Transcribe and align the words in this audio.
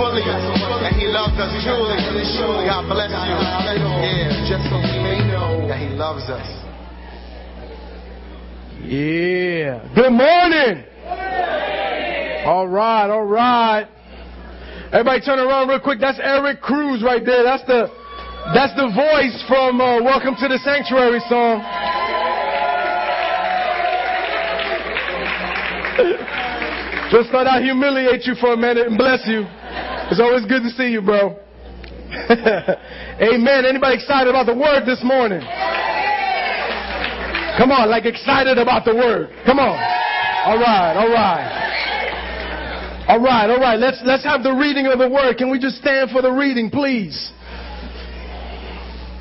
fully, 0.00 0.24
and 0.24 0.96
He 0.96 1.04
loves 1.12 1.36
us 1.36 1.52
truly. 1.60 2.00
God 2.64 2.88
bless 2.88 3.12
you. 3.12 3.36
Yeah, 3.36 4.48
just 4.48 4.64
so 4.72 4.80
we 4.80 4.96
may 5.04 5.20
know 5.28 5.68
that 5.68 5.76
He 5.76 5.92
loves 5.92 6.24
us. 6.32 6.48
Yeah. 8.80 9.84
Good 9.94 10.16
morning. 10.16 10.88
All 12.48 12.66
right, 12.66 13.10
all 13.10 13.26
right. 13.26 13.86
Everybody 14.90 15.20
turn 15.20 15.38
around 15.38 15.68
real 15.68 15.80
quick. 15.80 16.00
That's 16.00 16.18
Eric 16.20 16.62
Cruz 16.62 17.02
right 17.04 17.24
there. 17.24 17.44
That's 17.44 17.64
the 17.66 17.88
that's 18.54 18.74
the 18.74 18.88
voice 18.88 19.44
from 19.46 19.80
uh, 19.80 20.02
Welcome 20.02 20.34
to 20.40 20.48
the 20.48 20.58
Sanctuary 20.64 21.20
song. 21.28 21.60
Just 27.12 27.30
thought 27.30 27.46
I'd 27.46 27.62
humiliate 27.62 28.24
you 28.24 28.34
for 28.40 28.54
a 28.54 28.56
minute 28.56 28.86
and 28.86 28.96
bless 28.96 29.20
you. 29.26 29.44
It's 30.10 30.18
always 30.20 30.44
good 30.44 30.62
to 30.62 30.70
see 30.70 30.90
you, 30.90 31.02
bro. 31.02 31.38
Amen. 33.22 33.64
Anybody 33.64 33.94
excited 33.94 34.28
about 34.28 34.46
the 34.46 34.54
word 34.54 34.82
this 34.84 34.98
morning? 35.04 35.40
Come 37.56 37.70
on, 37.70 37.88
like 37.88 38.06
excited 38.06 38.58
about 38.58 38.84
the 38.84 38.94
word. 38.94 39.30
Come 39.46 39.60
on. 39.60 39.78
All 40.46 40.58
right, 40.58 40.96
all 40.96 41.12
right. 41.12 41.60
All 43.06 43.20
right, 43.20 43.50
all 43.50 43.60
right. 43.60 43.78
Let's 43.78 44.00
let's 44.04 44.24
have 44.24 44.42
the 44.42 44.52
reading 44.52 44.86
of 44.86 44.98
the 44.98 45.08
word. 45.08 45.36
Can 45.36 45.50
we 45.50 45.60
just 45.60 45.76
stand 45.76 46.10
for 46.10 46.22
the 46.22 46.32
reading, 46.32 46.70
please? 46.70 47.30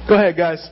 Go 0.08 0.16
ahead, 0.16 0.36
guys. 0.38 0.68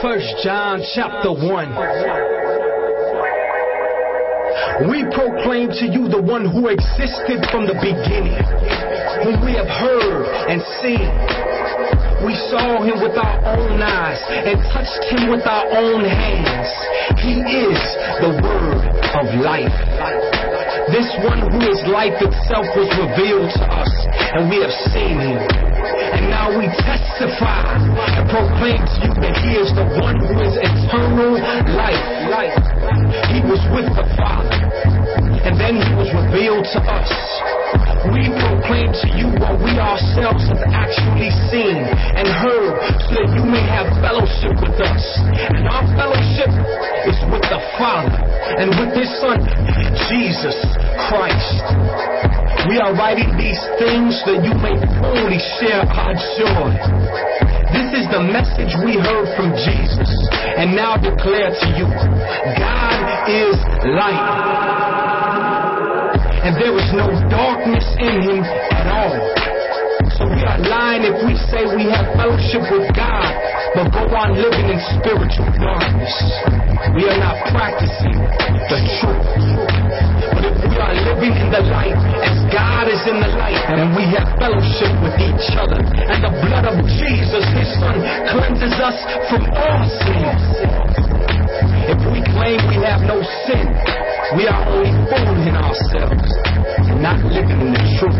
First 0.00 0.42
John 0.42 0.82
chapter 0.94 1.32
1. 1.32 2.51
We 4.88 5.04
proclaim 5.14 5.70
to 5.80 5.86
you 5.86 6.08
the 6.08 6.20
one 6.20 6.44
who 6.44 6.68
existed 6.68 7.44
from 7.50 7.66
the 7.66 7.78
beginning, 7.78 8.36
whom 9.24 9.44
we 9.44 9.52
have 9.54 9.68
heard 9.68 10.26
and 10.50 10.60
seen. 10.82 11.06
We 12.22 12.38
saw 12.50 12.78
him 12.82 13.02
with 13.02 13.18
our 13.18 13.38
own 13.58 13.82
eyes 13.82 14.22
and 14.30 14.58
touched 14.70 15.02
him 15.10 15.30
with 15.30 15.42
our 15.42 15.66
own 15.74 16.06
hands. 16.06 16.70
He 17.18 17.42
is 17.42 17.80
the 18.22 18.30
word 18.38 18.82
of 19.18 19.26
life. 19.42 19.74
This 20.90 21.10
one 21.22 21.42
who 21.50 21.60
is 21.66 21.82
life 21.90 22.14
itself 22.22 22.66
was 22.78 22.90
revealed 22.94 23.50
to 23.58 23.64
us, 23.66 23.92
and 24.34 24.50
we 24.50 24.62
have 24.62 24.74
seen 24.94 25.18
him. 25.18 25.38
And 25.38 26.30
now 26.30 26.50
we 26.56 26.66
testify 26.82 27.74
and 27.74 28.28
proclaim 28.30 28.78
to 28.78 28.96
you 29.02 29.12
that 29.18 29.34
He 29.42 29.58
is 29.58 29.74
the 29.74 29.86
one 29.98 30.18
who 30.22 30.38
is 30.46 30.54
eternal 30.58 31.34
life. 31.34 32.30
life. 32.30 32.71
He 33.32 33.40
was 33.40 33.64
with 33.72 33.88
the 33.96 34.04
Father, 34.20 34.60
and 35.48 35.58
then 35.58 35.80
He 35.80 35.94
was 35.96 36.12
revealed 36.12 36.66
to 36.74 36.80
us. 36.80 37.31
We 38.12 38.28
proclaim 38.28 38.90
to 38.92 39.08
you 39.14 39.28
what 39.38 39.56
we 39.62 39.78
ourselves 39.78 40.44
have 40.50 40.64
actually 40.74 41.30
seen 41.48 41.80
and 41.86 42.26
heard, 42.28 42.74
so 43.08 43.14
that 43.16 43.28
you 43.32 43.44
may 43.46 43.62
have 43.62 43.88
fellowship 44.02 44.58
with 44.58 44.76
us. 44.82 45.04
And 45.32 45.64
our 45.70 45.86
fellowship 45.94 46.50
is 47.06 47.16
with 47.30 47.46
the 47.46 47.62
Father 47.78 48.18
and 48.58 48.74
with 48.76 48.92
His 48.98 49.08
Son, 49.22 49.40
Jesus 50.10 50.58
Christ. 51.08 51.62
We 52.68 52.78
are 52.78 52.94
writing 52.94 53.30
these 53.38 53.58
things 53.78 54.18
that 54.26 54.38
you 54.44 54.54
may 54.60 54.76
fully 55.02 55.40
share 55.58 55.82
our 55.82 56.14
joy. 56.38 56.70
This 57.72 58.04
is 58.04 58.06
the 58.12 58.20
message 58.20 58.76
we 58.84 59.00
heard 59.00 59.32
from 59.34 59.56
Jesus 59.56 60.10
and 60.58 60.76
now 60.76 60.96
declare 60.96 61.50
to 61.50 61.68
you 61.74 61.86
God 61.86 63.30
is 63.30 63.56
light. 63.96 64.81
And 66.42 66.58
there 66.58 66.74
is 66.74 66.90
no 66.90 67.06
darkness 67.30 67.86
in 68.02 68.14
him 68.18 68.42
at 68.42 68.86
all. 68.90 69.14
So 70.18 70.26
we 70.26 70.42
are 70.42 70.58
lying 70.58 71.06
if 71.06 71.22
we 71.22 71.38
say 71.54 71.62
we 71.70 71.86
have 71.94 72.02
fellowship 72.18 72.66
with 72.66 72.90
God, 72.98 73.30
but 73.78 73.94
go 73.94 74.10
on 74.10 74.34
living 74.34 74.74
in 74.74 74.80
spiritual 74.98 75.46
darkness. 75.54 76.10
We 76.98 77.06
are 77.06 77.20
not 77.22 77.46
practicing 77.46 78.18
the 78.66 78.78
truth. 78.98 79.30
But 80.34 80.42
if 80.50 80.58
we 80.66 80.76
are 80.82 80.94
living 81.14 81.30
in 81.30 81.48
the 81.54 81.62
light 81.70 81.94
as 82.26 82.36
God 82.50 82.90
is 82.90 83.06
in 83.06 83.22
the 83.22 83.30
light, 83.38 83.62
and 83.70 83.94
we 83.94 84.02
have 84.10 84.26
fellowship 84.42 84.90
with 84.98 85.14
each 85.22 85.46
other, 85.54 85.78
and 85.78 86.26
the 86.26 86.34
blood 86.42 86.66
of 86.66 86.82
Jesus, 86.90 87.46
his 87.54 87.70
son, 87.78 88.02
cleanses 88.34 88.76
us 88.82 88.98
from 89.30 89.46
all 89.46 89.86
sins. 90.10 91.11
If 91.92 92.00
we 92.08 92.24
claim 92.32 92.56
we 92.72 92.80
have 92.80 93.04
no 93.04 93.20
sin, 93.44 93.68
we 94.36 94.48
are 94.48 94.64
only 94.72 94.92
fooling 95.12 95.52
ourselves 95.52 96.24
and 96.88 97.02
not 97.04 97.20
living 97.28 97.60
in 97.60 97.70
the 97.76 97.84
truth. 98.00 98.16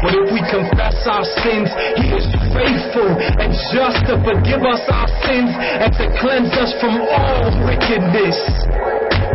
But 0.00 0.12
if 0.16 0.28
we 0.32 0.40
confess 0.48 0.96
our 1.04 1.24
sins, 1.44 1.68
He 2.00 2.16
is 2.16 2.24
faithful 2.56 3.12
and 3.12 3.52
just 3.76 4.00
to 4.08 4.16
forgive 4.24 4.64
us 4.64 4.80
our 4.88 5.08
sins 5.28 5.52
and 5.52 5.90
to 6.00 6.04
cleanse 6.16 6.52
us 6.56 6.72
from 6.80 6.96
all 7.00 7.52
wickedness. 7.68 8.38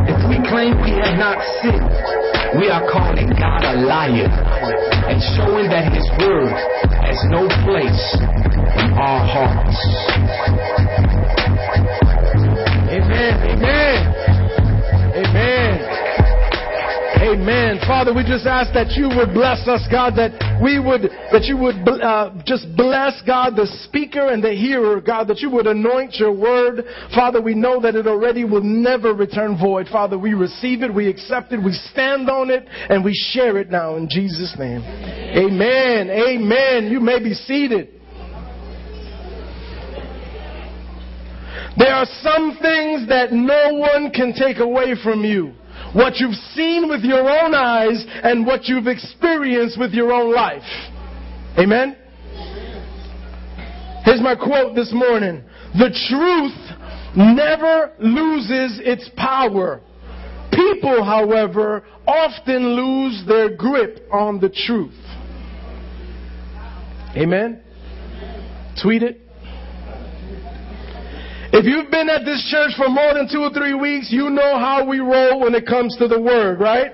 If 0.09 0.17
we 0.25 0.41
claim 0.49 0.81
we 0.81 0.97
have 0.97 1.17
not 1.21 1.37
sinned, 1.61 1.93
we 2.57 2.69
are 2.73 2.81
calling 2.89 3.29
God 3.37 3.61
a 3.63 3.85
liar 3.85 4.29
and 5.07 5.21
showing 5.37 5.69
that 5.69 5.93
His 5.93 6.07
word 6.17 6.57
has 7.05 7.17
no 7.29 7.45
place 7.65 8.01
in 8.81 8.89
our 8.97 9.21
hearts. 9.21 10.90
Amen. 13.21 13.61
Amen. 13.61 15.21
Amen. 15.21 15.91
Amen. 17.21 17.79
Father, 17.85 18.15
we 18.15 18.23
just 18.23 18.47
ask 18.47 18.73
that 18.73 18.97
you 18.97 19.07
would 19.15 19.31
bless 19.35 19.67
us, 19.67 19.85
God, 19.91 20.15
that 20.15 20.33
we 20.59 20.79
would, 20.79 21.03
that 21.31 21.45
you 21.45 21.55
would 21.55 21.87
uh, 22.01 22.33
just 22.47 22.65
bless, 22.75 23.21
God, 23.27 23.55
the 23.55 23.67
speaker 23.85 24.29
and 24.29 24.43
the 24.43 24.53
hearer, 24.53 24.99
God, 24.99 25.27
that 25.27 25.37
you 25.37 25.51
would 25.51 25.67
anoint 25.67 26.15
your 26.15 26.31
word. 26.33 26.83
Father, 27.13 27.39
we 27.39 27.53
know 27.53 27.79
that 27.79 27.95
it 27.95 28.07
already 28.07 28.43
will 28.43 28.63
never 28.63 29.13
return 29.13 29.55
void. 29.55 29.87
Father, 29.91 30.17
we 30.17 30.33
receive 30.33 30.81
it, 30.81 30.91
we 30.91 31.07
accept 31.07 31.51
it, 31.51 31.63
we 31.63 31.73
stand 31.91 32.27
on 32.27 32.49
it, 32.49 32.65
and 32.89 33.05
we 33.05 33.13
share 33.13 33.59
it 33.59 33.69
now 33.69 33.97
in 33.97 34.09
Jesus' 34.09 34.55
name. 34.57 34.81
Amen. 34.81 36.09
Amen. 36.09 36.91
You 36.91 36.99
may 36.99 37.19
be 37.19 37.35
seated. 37.35 38.00
There 41.77 41.93
are 41.93 42.05
some 42.21 42.57
things 42.61 43.07
that 43.07 43.31
no 43.31 43.73
one 43.73 44.11
can 44.11 44.33
take 44.33 44.57
away 44.57 44.95
from 45.01 45.23
you 45.23 45.53
what 45.93 46.17
you've 46.17 46.35
seen 46.53 46.87
with 46.87 47.01
your 47.01 47.29
own 47.29 47.53
eyes 47.53 48.05
and 48.23 48.45
what 48.45 48.65
you've 48.65 48.87
experienced 48.87 49.77
with 49.79 49.91
your 49.91 50.11
own 50.11 50.33
life. 50.33 50.61
Amen? 51.57 51.97
Here's 54.05 54.21
my 54.21 54.35
quote 54.35 54.75
this 54.75 54.91
morning. 54.93 55.43
The 55.73 55.89
truth 56.09 56.77
never 57.15 57.93
loses 57.99 58.79
its 58.83 59.09
power. 59.17 59.81
People, 60.51 61.03
however, 61.03 61.83
often 62.07 62.75
lose 62.75 63.23
their 63.27 63.55
grip 63.55 64.07
on 64.11 64.39
the 64.39 64.49
truth. 64.49 64.93
Amen? 67.15 67.61
Tweet 68.81 69.03
it. 69.03 69.21
If 71.53 71.65
you've 71.65 71.91
been 71.91 72.09
at 72.09 72.23
this 72.23 72.47
church 72.49 72.71
for 72.77 72.87
more 72.87 73.13
than 73.13 73.27
two 73.31 73.41
or 73.41 73.51
three 73.51 73.73
weeks, 73.73 74.07
you 74.09 74.29
know 74.29 74.57
how 74.57 74.87
we 74.87 74.99
roll 74.99 75.41
when 75.41 75.53
it 75.53 75.65
comes 75.65 75.97
to 75.97 76.07
the 76.07 76.19
word, 76.19 76.61
right? 76.61 76.91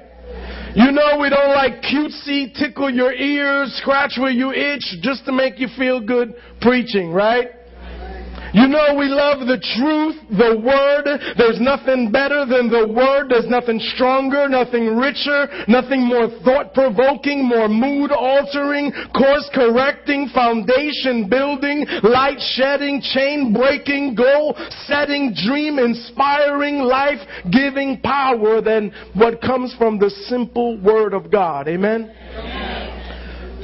You 0.74 0.92
know 0.92 1.20
we 1.20 1.30
don't 1.30 1.50
like 1.50 1.84
cutesy, 1.84 2.54
tickle 2.54 2.90
your 2.90 3.14
ears, 3.14 3.72
scratch 3.82 4.18
where 4.18 4.32
you 4.32 4.52
itch 4.52 4.98
just 5.02 5.26
to 5.26 5.32
make 5.32 5.60
you 5.60 5.68
feel 5.78 6.00
good 6.02 6.34
preaching, 6.60 7.12
right? 7.12 7.50
You 8.54 8.68
know 8.68 8.96
we 8.96 9.08
love 9.08 9.48
the 9.48 9.60
truth, 9.76 10.16
the 10.32 10.60
word. 10.60 11.06
There's 11.38 11.60
nothing 11.60 12.12
better 12.12 12.46
than 12.46 12.70
the 12.70 12.88
word. 12.88 13.30
There's 13.30 13.50
nothing 13.50 13.80
stronger, 13.96 14.48
nothing 14.48 14.96
richer, 14.96 15.48
nothing 15.68 16.06
more 16.06 16.30
thought 16.44 16.74
provoking, 16.74 17.44
more 17.44 17.68
mood 17.68 18.12
altering, 18.12 18.92
course 19.14 19.50
correcting, 19.54 20.30
foundation 20.34 21.28
building, 21.30 21.86
light 22.04 22.40
shedding, 22.56 23.02
chain 23.02 23.54
breaking, 23.54 24.16
goal 24.16 24.56
setting, 24.86 25.34
dream 25.34 25.80
inspiring, 25.80 26.80
life 26.80 27.20
giving 27.52 28.00
power 28.02 28.62
than 28.62 28.92
what 29.14 29.42
comes 29.42 29.74
from 29.78 30.00
the 30.00 30.10
simple 30.28 30.80
word 30.82 31.14
of 31.14 31.32
God. 31.32 31.68
Amen? 31.68 32.12
Amen. 32.38 32.98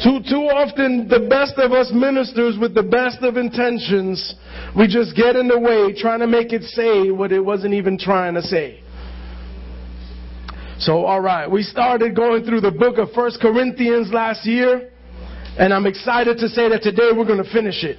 Too, 0.02 0.20
too 0.28 0.50
often, 0.50 1.08
the 1.08 1.30
best 1.30 1.54
of 1.58 1.72
us 1.72 1.92
ministers 1.94 2.58
with 2.60 2.74
the 2.74 2.84
best 2.84 3.22
of 3.22 3.38
intentions, 3.38 4.36
we 4.78 4.88
just 4.88 5.16
get 5.16 5.36
in 5.36 5.48
the 5.48 5.60
way 5.60 5.94
trying 5.96 6.20
to 6.20 6.28
make 6.28 6.52
it 6.52 6.64
say 6.64 7.12
what 7.12 7.32
it 7.32 7.40
wasn't 7.40 7.74
even 7.74 7.98
trying 7.98 8.34
to 8.34 8.42
say. 8.42 8.82
So, 10.80 11.06
alright, 11.06 11.50
we 11.50 11.62
started 11.62 12.16
going 12.16 12.44
through 12.44 12.62
the 12.62 12.72
book 12.72 12.98
of 12.98 13.12
First 13.12 13.40
Corinthians 13.40 14.12
last 14.12 14.46
year, 14.46 14.92
and 15.58 15.74
I'm 15.74 15.86
excited 15.86 16.38
to 16.40 16.50
say 16.50 16.68
that 16.70 16.82
today 16.82 17.12
we're 17.16 17.28
going 17.28 17.44
to 17.44 17.52
finish 17.52 17.84
it. 17.84 17.98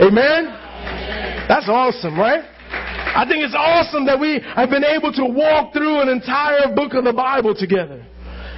Amen? 0.00 0.46
That's 1.48 1.68
awesome, 1.68 2.18
right? 2.18 2.44
I 3.14 3.26
think 3.28 3.44
it's 3.44 3.54
awesome 3.56 4.06
that 4.06 4.18
we 4.18 4.40
have 4.54 4.70
been 4.70 4.84
able 4.84 5.12
to 5.12 5.24
walk 5.24 5.72
through 5.72 6.00
an 6.00 6.08
entire 6.08 6.74
book 6.74 6.94
of 6.94 7.04
the 7.04 7.12
Bible 7.12 7.54
together. 7.54 8.04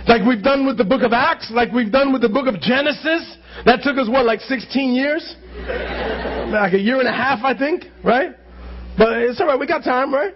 Like 0.07 0.25
we've 0.25 0.43
done 0.43 0.67
with 0.67 0.79
the 0.79 0.85
book 0.85 1.03
of 1.03 1.13
Acts, 1.13 1.51
like 1.51 1.73
we've 1.73 1.91
done 1.91 2.13
with 2.13 2.23
the 2.23 2.29
book 2.29 2.47
of 2.47 2.61
Genesis. 2.61 3.37
That 3.65 3.83
took 3.83 3.99
us, 3.99 4.09
what, 4.09 4.25
like 4.25 4.41
16 4.41 4.95
years? 4.95 5.37
Like 6.53 6.75
a 6.75 6.79
year 6.79 6.99
and 6.99 7.09
a 7.09 7.13
half, 7.13 7.41
I 7.43 7.57
think, 7.57 7.85
right? 8.05 8.31
But 8.97 9.19
it's 9.19 9.41
alright, 9.41 9.59
we 9.59 9.67
got 9.67 9.85
time, 9.85 10.13
right? 10.13 10.35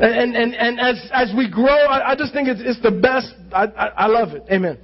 And, 0.00 0.34
and, 0.34 0.54
and 0.54 0.80
as, 0.80 1.10
as 1.12 1.32
we 1.36 1.50
grow, 1.50 1.66
I, 1.66 2.12
I 2.12 2.16
just 2.16 2.32
think 2.32 2.48
it's, 2.48 2.60
it's 2.64 2.80
the 2.82 2.90
best. 2.90 3.34
I, 3.52 3.64
I, 3.64 3.86
I 3.88 4.06
love 4.06 4.30
it. 4.30 4.42
Amen. 4.50 4.78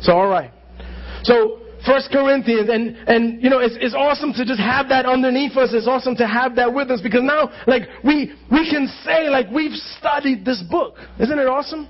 So, 0.00 0.12
alright. 0.12 0.52
So, 1.24 1.58
First 1.84 2.10
Corinthians, 2.12 2.68
and 2.70 2.96
and 3.08 3.42
you 3.42 3.50
know 3.50 3.58
it's 3.58 3.74
it's 3.80 3.94
awesome 3.94 4.32
to 4.34 4.44
just 4.44 4.60
have 4.60 4.88
that 4.90 5.04
underneath 5.04 5.56
us. 5.56 5.70
It's 5.72 5.88
awesome 5.88 6.14
to 6.16 6.26
have 6.28 6.54
that 6.54 6.72
with 6.72 6.92
us 6.92 7.00
because 7.00 7.22
now 7.24 7.50
like 7.66 7.82
we 8.04 8.32
we 8.52 8.70
can 8.70 8.86
say 9.04 9.28
like 9.28 9.50
we've 9.50 9.74
studied 9.98 10.44
this 10.44 10.62
book. 10.70 10.96
Isn't 11.18 11.38
it 11.40 11.48
awesome? 11.48 11.88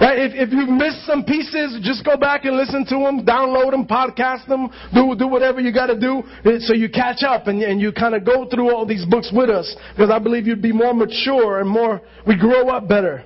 Right? 0.00 0.18
If, 0.18 0.48
if 0.48 0.52
you 0.52 0.64
missed 0.64 1.04
some 1.04 1.24
pieces, 1.24 1.78
just 1.82 2.04
go 2.04 2.16
back 2.16 2.46
and 2.46 2.56
listen 2.56 2.86
to 2.86 2.96
them, 3.04 3.26
download 3.26 3.72
them, 3.72 3.86
podcast 3.86 4.48
them, 4.48 4.70
do, 4.94 5.14
do 5.14 5.28
whatever 5.28 5.60
you 5.60 5.74
gotta 5.74 5.98
do 5.98 6.22
eh, 6.46 6.56
so 6.60 6.72
you 6.72 6.88
catch 6.88 7.22
up 7.22 7.48
and, 7.48 7.62
and 7.62 7.80
you 7.80 7.92
kind 7.92 8.14
of 8.14 8.24
go 8.24 8.48
through 8.48 8.74
all 8.74 8.86
these 8.86 9.04
books 9.04 9.30
with 9.34 9.50
us. 9.50 9.76
Because 9.94 10.10
I 10.10 10.18
believe 10.18 10.46
you'd 10.46 10.62
be 10.62 10.72
more 10.72 10.94
mature 10.94 11.60
and 11.60 11.68
more, 11.68 12.00
we 12.26 12.38
grow 12.38 12.70
up 12.70 12.88
better 12.88 13.24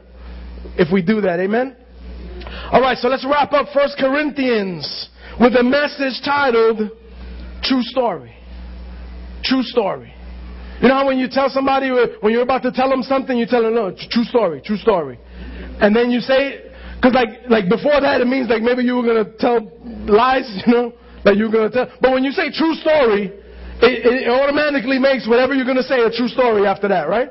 if 0.76 0.92
we 0.92 1.00
do 1.00 1.20
that. 1.20 1.38
Amen? 1.38 1.76
Alright, 2.72 2.98
so 2.98 3.06
let's 3.06 3.24
wrap 3.24 3.52
up 3.52 3.68
First 3.72 3.96
Corinthians 3.96 5.10
with 5.38 5.54
a 5.54 5.62
message 5.62 6.20
titled 6.24 6.90
True 7.62 7.82
Story. 7.82 8.34
True 9.44 9.62
Story. 9.62 10.12
You 10.80 10.88
know 10.88 10.94
how 10.94 11.06
when 11.06 11.18
you 11.18 11.28
tell 11.30 11.48
somebody, 11.50 11.90
when 12.20 12.32
you're 12.32 12.42
about 12.42 12.62
to 12.64 12.72
tell 12.72 12.90
them 12.90 13.02
something, 13.02 13.38
you 13.38 13.46
tell 13.46 13.62
them, 13.62 13.74
no, 13.74 13.94
true 14.10 14.24
story, 14.24 14.60
true 14.60 14.76
story. 14.76 15.18
And 15.80 15.94
then 15.94 16.10
you 16.10 16.20
say, 16.20 16.63
because 17.04 17.20
like, 17.20 17.44
like 17.52 17.68
before 17.68 18.00
that, 18.00 18.24
it 18.24 18.26
means 18.26 18.48
like 18.48 18.62
maybe 18.64 18.80
you 18.80 18.96
were 18.96 19.24
to 19.24 19.28
tell 19.36 19.60
lies, 20.08 20.48
you 20.64 20.72
know, 20.72 20.94
that 21.28 21.36
you 21.36 21.52
were 21.52 21.68
to 21.68 21.70
tell. 21.70 21.92
But 22.00 22.16
when 22.16 22.24
you 22.24 22.32
say 22.32 22.48
true 22.48 22.72
story, 22.80 23.28
it, 23.84 24.08
it 24.08 24.24
automatically 24.32 24.98
makes 24.98 25.28
whatever 25.28 25.52
you're 25.52 25.68
to 25.68 25.84
say 25.84 26.00
a 26.00 26.08
true 26.08 26.32
story 26.32 26.64
after 26.64 26.88
that, 26.88 27.04
right? 27.04 27.28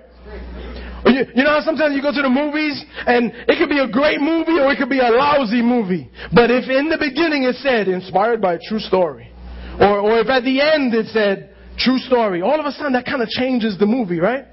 You, 1.09 1.25
you, 1.33 1.43
know 1.43 1.57
how 1.57 1.61
sometimes 1.65 1.95
you 1.95 2.05
go 2.05 2.13
to 2.13 2.21
the 2.21 2.29
movies 2.29 2.85
and 3.07 3.33
it 3.49 3.57
could 3.57 3.67
be 3.67 3.79
a 3.79 3.89
great 3.89 4.21
movie 4.21 4.61
or 4.61 4.71
it 4.71 4.77
could 4.77 4.93
be 4.93 4.99
a 4.99 5.09
lousy 5.09 5.63
movie. 5.63 6.09
But 6.31 6.51
if 6.51 6.69
in 6.69 6.87
the 6.87 7.01
beginning 7.01 7.43
it 7.43 7.55
said 7.55 7.87
inspired 7.87 8.41
by 8.41 8.53
a 8.53 8.59
true 8.69 8.79
story, 8.79 9.33
or, 9.81 9.99
or 9.99 10.19
if 10.19 10.29
at 10.29 10.43
the 10.43 10.61
end 10.61 10.93
it 10.93 11.07
said 11.07 11.49
true 11.79 11.97
story, 11.97 12.43
all 12.43 12.59
of 12.59 12.65
a 12.67 12.71
sudden 12.71 12.93
that 12.93 13.05
kind 13.05 13.23
of 13.23 13.27
changes 13.29 13.79
the 13.79 13.87
movie, 13.87 14.19
right? 14.19 14.45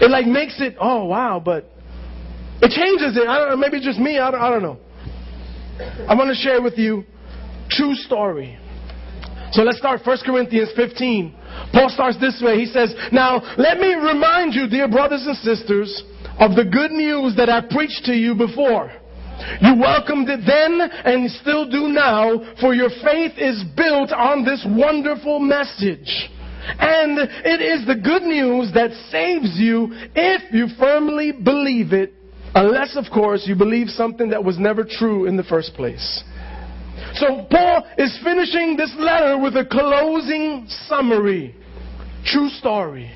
It 0.00 0.10
like 0.10 0.26
makes 0.26 0.60
it, 0.62 0.76
oh 0.80 1.04
wow, 1.04 1.42
but 1.44 1.75
it 2.62 2.70
changes 2.70 3.16
it. 3.16 3.28
I 3.28 3.38
don't 3.38 3.50
know, 3.50 3.56
maybe 3.56 3.80
just 3.80 3.98
me, 3.98 4.18
I 4.18 4.30
don't, 4.30 4.40
I 4.40 4.50
don't 4.50 4.62
know. 4.62 4.78
I 6.08 6.14
want 6.14 6.30
to 6.30 6.34
share 6.34 6.62
with 6.62 6.78
you 6.78 7.04
true 7.68 7.94
story. 7.94 8.58
So 9.52 9.62
let's 9.62 9.78
start 9.78 10.00
1 10.04 10.18
Corinthians 10.24 10.70
15. 10.76 11.34
Paul 11.72 11.88
starts 11.88 12.18
this 12.20 12.40
way. 12.44 12.58
He 12.58 12.66
says, 12.66 12.94
Now 13.12 13.40
let 13.56 13.78
me 13.78 13.94
remind 13.94 14.54
you, 14.54 14.68
dear 14.68 14.88
brothers 14.88 15.24
and 15.26 15.36
sisters, 15.38 16.02
of 16.38 16.56
the 16.56 16.64
good 16.64 16.90
news 16.90 17.36
that 17.36 17.48
I 17.48 17.60
preached 17.62 18.04
to 18.06 18.12
you 18.12 18.34
before. 18.34 18.90
You 19.60 19.76
welcomed 19.78 20.28
it 20.28 20.40
then 20.46 20.80
and 20.80 21.30
still 21.30 21.68
do 21.68 21.88
now, 21.88 22.56
for 22.60 22.74
your 22.74 22.88
faith 22.88 23.32
is 23.36 23.62
built 23.76 24.12
on 24.12 24.44
this 24.44 24.64
wonderful 24.68 25.38
message. 25.38 26.30
And 26.78 27.18
it 27.44 27.60
is 27.60 27.86
the 27.86 27.94
good 27.94 28.22
news 28.22 28.72
that 28.74 28.90
saves 29.10 29.58
you 29.58 29.88
if 30.14 30.52
you 30.52 30.68
firmly 30.78 31.32
believe 31.32 31.92
it, 31.92 32.12
unless, 32.56 32.96
of 32.96 33.04
course, 33.12 33.44
you 33.46 33.54
believe 33.54 33.88
something 33.88 34.30
that 34.30 34.42
was 34.42 34.58
never 34.58 34.84
true 34.84 35.26
in 35.26 35.36
the 35.36 35.44
first 35.44 35.74
place. 35.74 36.24
So 37.14 37.46
Paul 37.50 37.84
is 37.98 38.18
finishing 38.24 38.76
this 38.76 38.92
letter 38.98 39.38
with 39.38 39.56
a 39.56 39.64
closing 39.64 40.66
summary. 40.88 41.54
True 42.24 42.48
story. 42.48 43.12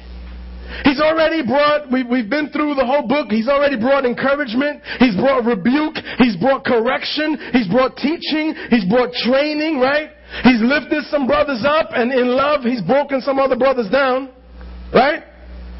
He's 0.84 1.00
already 1.00 1.44
brought, 1.44 1.90
we, 1.90 2.04
we've 2.04 2.30
been 2.30 2.50
through 2.50 2.74
the 2.74 2.86
whole 2.86 3.08
book. 3.08 3.28
He's 3.28 3.48
already 3.48 3.76
brought 3.76 4.06
encouragement. 4.06 4.82
He's 5.00 5.16
brought 5.16 5.44
rebuke. 5.44 5.96
He's 6.18 6.36
brought 6.36 6.64
correction. 6.64 7.36
He's 7.52 7.66
brought 7.66 7.96
teaching. 7.96 8.54
He's 8.70 8.86
brought 8.86 9.10
training, 9.26 9.80
right? 9.80 10.10
He's 10.44 10.62
lifted 10.62 11.04
some 11.10 11.26
brothers 11.26 11.64
up 11.66 11.90
and 11.90 12.12
in 12.12 12.28
love, 12.28 12.62
he's 12.62 12.82
broken 12.82 13.20
some 13.20 13.40
other 13.40 13.56
brothers 13.56 13.90
down, 13.90 14.30
right? 14.94 15.24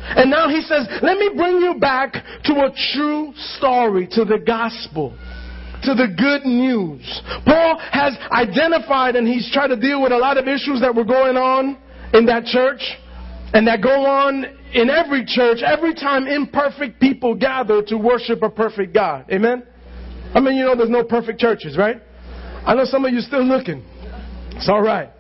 And 0.03 0.31
now 0.31 0.49
he 0.49 0.63
says, 0.63 0.87
let 1.03 1.19
me 1.19 1.31
bring 1.37 1.61
you 1.61 1.75
back 1.79 2.15
to 2.45 2.53
a 2.55 2.73
true 2.93 3.33
story, 3.57 4.09
to 4.13 4.25
the 4.25 4.39
gospel 4.39 5.17
to 5.83 5.95
the 5.95 6.09
good 6.17 6.45
news. 6.47 7.23
Paul 7.47 7.81
has 7.91 8.17
identified 8.33 9.17
and 9.17 9.27
he's 9.27 9.51
tried 9.53 9.69
to 9.69 9.77
deal 9.77 10.03
with 10.03 10.13
a 10.13 10.19
lot 10.19 10.37
of 10.37 10.47
issues 10.47 10.81
that 10.81 10.95
were 10.95 11.05
going 11.05 11.37
on 11.37 11.79
in 12.13 12.27
that 12.27 12.45
church 12.45 12.83
and 13.53 13.67
that 13.67 13.83
go 13.83 14.05
on 14.05 14.45
in 14.73 14.91
every 14.91 15.25
church 15.25 15.59
every 15.65 15.95
time 15.95 16.27
imperfect 16.27 17.01
people 17.01 17.35
gather 17.35 17.83
to 17.83 17.97
worship 17.97 18.43
a 18.43 18.51
perfect 18.51 18.95
God. 18.95 19.25
Amen? 19.31 19.65
I 20.35 20.41
mean, 20.41 20.57
you 20.57 20.65
know, 20.65 20.77
there's 20.77 20.91
no 20.91 21.03
perfect 21.03 21.41
churches, 21.41 21.77
right? 21.77 22.01
I 22.65 22.75
know 22.75 22.85
some 22.85 23.05
of 23.05 23.13
you 23.13 23.21
still 23.21 23.45
looking. 23.45 23.85
It's 24.53 24.69
all 24.69 24.83
right. 24.83 25.11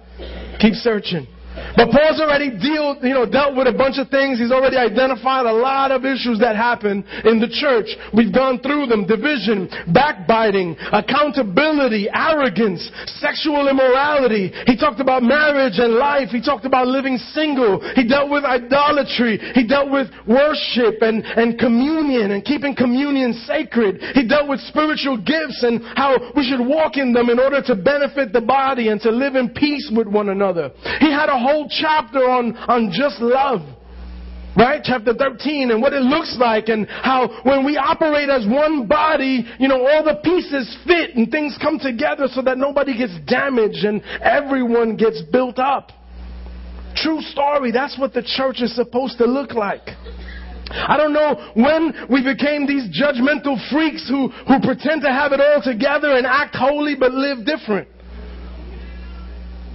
Keep 0.61 0.75
searching. 0.75 1.27
But 1.77 1.91
Paul's 1.91 2.21
already 2.21 2.51
deal, 2.51 2.99
you 3.03 3.15
know, 3.15 3.27
dealt 3.27 3.57
with 3.57 3.67
a 3.67 3.75
bunch 3.75 3.99
of 3.99 4.09
things. 4.09 4.39
He's 4.39 4.53
already 4.53 4.77
identified 4.77 5.47
a 5.47 5.53
lot 5.53 5.91
of 5.91 6.05
issues 6.05 6.39
that 6.39 6.55
happen 6.55 7.03
in 7.25 7.41
the 7.43 7.51
church. 7.51 7.91
We've 8.15 8.33
gone 8.33 8.61
through 8.61 8.87
them. 8.87 9.07
Division, 9.07 9.67
backbiting, 9.91 10.77
accountability, 10.93 12.07
arrogance, 12.11 12.87
sexual 13.19 13.67
immorality. 13.67 14.53
He 14.67 14.77
talked 14.77 15.01
about 15.01 15.23
marriage 15.23 15.79
and 15.83 15.95
life. 15.95 16.31
He 16.31 16.43
talked 16.43 16.67
about 16.67 16.87
living 16.87 17.19
single. 17.35 17.83
He 17.95 18.07
dealt 18.07 18.31
with 18.31 18.45
idolatry. 18.45 19.39
He 19.55 19.67
dealt 19.67 19.91
with 19.91 20.07
worship 20.27 21.03
and, 21.03 21.25
and 21.25 21.59
communion 21.59 22.31
and 22.31 22.45
keeping 22.45 22.77
communion 22.77 23.35
sacred. 23.47 23.99
He 24.15 24.27
dealt 24.27 24.49
with 24.49 24.61
spiritual 24.71 25.19
gifts 25.19 25.63
and 25.67 25.83
how 25.99 26.15
we 26.37 26.47
should 26.47 26.63
walk 26.63 26.97
in 26.97 27.13
them 27.13 27.29
in 27.31 27.39
order 27.39 27.63
to 27.63 27.75
benefit 27.75 28.33
the 28.33 28.41
body 28.41 28.89
and 28.89 29.01
to 29.03 29.11
live 29.11 29.35
in 29.35 29.51
peace 29.51 29.91
with 29.95 30.07
one 30.07 30.29
another. 30.29 30.71
He 31.01 31.11
had 31.11 31.29
a 31.29 31.40
whole 31.41 31.69
chapter 31.69 32.19
on, 32.19 32.57
on 32.57 32.91
just 32.93 33.21
love. 33.21 33.61
Right? 34.57 34.83
Chapter 34.83 35.15
13 35.15 35.71
and 35.71 35.81
what 35.81 35.93
it 35.93 36.03
looks 36.03 36.37
like 36.39 36.69
and 36.69 36.87
how 36.89 37.41
when 37.45 37.65
we 37.65 37.77
operate 37.77 38.29
as 38.29 38.45
one 38.47 38.87
body, 38.87 39.47
you 39.59 39.69
know, 39.69 39.87
all 39.87 40.03
the 40.03 40.17
pieces 40.25 40.77
fit 40.87 41.15
and 41.15 41.31
things 41.31 41.57
come 41.63 41.79
together 41.79 42.27
so 42.27 42.43
that 42.43 42.59
nobody 42.59 42.99
gets 42.99 43.15
damaged 43.27 43.85
and 43.85 44.03
everyone 44.21 44.97
gets 44.97 45.23
built 45.31 45.59
up. 45.59 45.93
True 46.97 47.21
story. 47.21 47.71
That's 47.71 47.97
what 47.99 48.13
the 48.13 48.23
church 48.23 48.61
is 48.61 48.75
supposed 48.75 49.19
to 49.19 49.25
look 49.25 49.53
like. 49.53 49.87
I 50.71 50.97
don't 50.97 51.13
know 51.13 51.53
when 51.55 51.95
we 52.11 52.23
became 52.23 52.67
these 52.67 52.87
judgmental 52.91 53.59
freaks 53.71 54.09
who, 54.09 54.29
who 54.29 54.61
pretend 54.61 55.03
to 55.03 55.11
have 55.11 55.33
it 55.33 55.41
all 55.41 55.63
together 55.63 56.17
and 56.17 56.27
act 56.27 56.55
holy 56.55 56.95
but 56.95 57.13
live 57.13 57.45
different. 57.45 57.89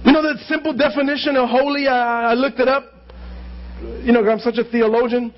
You 0.06 0.12
know 0.12 0.22
the 0.22 0.38
simple 0.46 0.72
definition 0.72 1.36
of 1.36 1.50
holy? 1.50 1.88
I, 1.88 2.30
I 2.30 2.34
looked 2.34 2.60
it 2.60 2.68
up. 2.68 2.84
You 4.04 4.12
know, 4.12 4.26
I'm 4.26 4.38
such 4.38 4.56
a 4.56 4.64
theologian. 4.64 5.34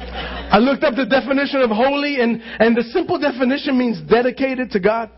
I 0.00 0.58
looked 0.58 0.84
up 0.84 0.94
the 0.94 1.04
definition 1.04 1.60
of 1.60 1.70
holy, 1.70 2.20
and, 2.20 2.40
and 2.60 2.76
the 2.76 2.84
simple 2.84 3.18
definition 3.18 3.76
means 3.76 4.00
dedicated 4.08 4.70
to 4.70 4.80
God. 4.80 5.10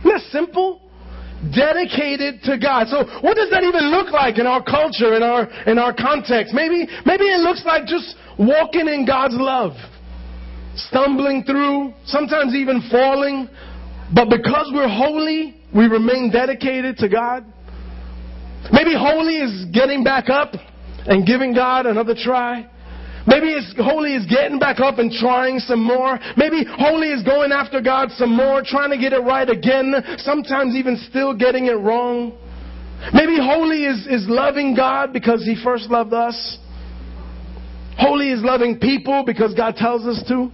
Isn't 0.00 0.10
that 0.10 0.20
simple? 0.32 0.80
Dedicated 1.54 2.42
to 2.42 2.58
God. 2.58 2.88
So 2.88 3.06
what 3.22 3.36
does 3.36 3.50
that 3.50 3.62
even 3.62 3.90
look 3.90 4.10
like 4.10 4.38
in 4.38 4.46
our 4.46 4.62
culture, 4.62 5.14
in 5.14 5.22
our 5.22 5.46
in 5.66 5.78
our 5.78 5.94
context? 5.94 6.52
Maybe 6.52 6.86
maybe 7.06 7.24
it 7.24 7.40
looks 7.40 7.64
like 7.64 7.86
just 7.86 8.14
walking 8.38 8.88
in 8.88 9.06
God's 9.06 9.34
love. 9.38 9.72
Stumbling 10.74 11.44
through, 11.44 11.94
sometimes 12.06 12.54
even 12.54 12.82
falling. 12.90 13.48
But 14.14 14.28
because 14.28 14.70
we're 14.74 14.88
holy, 14.88 15.56
we 15.74 15.86
remain 15.86 16.30
dedicated 16.30 16.98
to 16.98 17.08
God. 17.08 17.44
Maybe 18.70 18.94
holy 18.96 19.38
is 19.38 19.66
getting 19.72 20.04
back 20.04 20.28
up 20.28 20.52
and 21.06 21.26
giving 21.26 21.54
God 21.54 21.86
another 21.86 22.14
try. 22.14 22.68
Maybe 23.26 23.48
it's 23.48 23.72
holy 23.78 24.14
is 24.14 24.26
getting 24.26 24.58
back 24.58 24.80
up 24.80 24.98
and 24.98 25.10
trying 25.10 25.60
some 25.60 25.82
more. 25.82 26.18
Maybe 26.36 26.64
holy 26.68 27.10
is 27.10 27.22
going 27.22 27.52
after 27.52 27.80
God 27.80 28.10
some 28.12 28.36
more, 28.36 28.62
trying 28.64 28.90
to 28.90 28.98
get 28.98 29.12
it 29.12 29.20
right 29.20 29.48
again, 29.48 29.94
sometimes 30.18 30.74
even 30.74 30.96
still 31.08 31.34
getting 31.34 31.66
it 31.66 31.78
wrong. 31.78 32.32
Maybe 33.12 33.36
holy 33.40 33.84
is, 33.84 34.06
is 34.06 34.28
loving 34.28 34.74
God 34.74 35.12
because 35.12 35.44
He 35.44 35.56
first 35.62 35.90
loved 35.90 36.12
us. 36.12 36.58
Holy 37.98 38.30
is 38.30 38.42
loving 38.42 38.78
people 38.78 39.22
because 39.24 39.54
God 39.54 39.76
tells 39.76 40.04
us 40.06 40.22
to. 40.28 40.50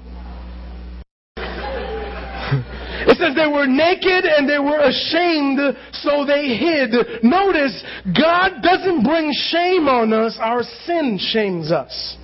It 3.09 3.17
says 3.17 3.35
they 3.35 3.49
were 3.49 3.67
naked 3.67 4.29
and 4.29 4.45
they 4.49 4.59
were 4.59 4.85
ashamed, 4.85 5.59
so 5.93 6.29
they 6.29 6.53
hid. 6.61 7.25
Notice, 7.25 7.83
God 8.13 8.61
doesn't 8.63 9.03
bring 9.03 9.33
shame 9.49 9.89
on 9.89 10.13
us, 10.13 10.37
our 10.39 10.63
sin 10.85 11.19
shames 11.19 11.73
us. 11.73 12.17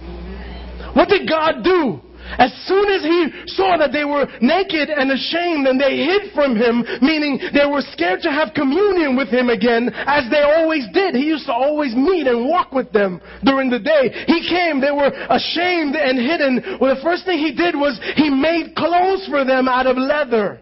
What 0.93 1.09
did 1.09 1.29
God 1.29 1.65
do? 1.65 2.01
As 2.39 2.53
soon 2.67 2.89
as 2.89 3.03
he 3.03 3.53
saw 3.53 3.77
that 3.77 3.93
they 3.93 4.05
were 4.05 4.27
naked 4.41 4.89
and 4.89 5.13
ashamed 5.13 5.67
and 5.67 5.81
they 5.81 6.05
hid 6.05 6.33
from 6.35 6.57
him, 6.57 6.85
meaning 7.01 7.39
they 7.53 7.67
were 7.69 7.83
scared 7.93 8.21
to 8.23 8.31
have 8.33 8.55
communion 8.55 9.17
with 9.17 9.29
him 9.29 9.49
again, 9.51 9.93
as 9.93 10.29
they 10.31 10.41
always 10.41 10.85
did. 10.93 11.15
He 11.15 11.27
used 11.27 11.47
to 11.47 11.53
always 11.53 11.95
meet 11.95 12.27
and 12.27 12.49
walk 12.49 12.73
with 12.73 12.93
them 12.93 13.21
during 13.45 13.71
the 13.71 13.79
day. 13.79 14.25
He 14.27 14.49
came, 14.49 14.81
they 14.81 14.91
were 14.91 15.13
ashamed 15.31 15.97
and 15.97 16.19
hidden. 16.19 16.79
Well, 16.81 16.95
the 16.95 17.03
first 17.03 17.25
thing 17.25 17.39
he 17.39 17.55
did 17.55 17.75
was 17.75 18.01
he 18.17 18.31
made 18.31 18.75
clothes 18.75 19.27
for 19.29 19.45
them 19.45 19.69
out 19.69 19.87
of 19.87 19.97
leather. 19.97 20.61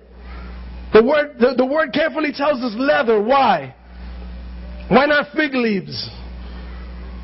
The 0.93 1.03
word, 1.03 1.37
the, 1.39 1.55
the 1.57 1.67
word 1.67 1.93
carefully 1.93 2.33
tells 2.33 2.61
us 2.63 2.75
leather. 2.77 3.21
Why? 3.23 3.75
Why 4.89 5.07
not 5.07 5.33
fig 5.35 5.55
leaves? 5.55 6.11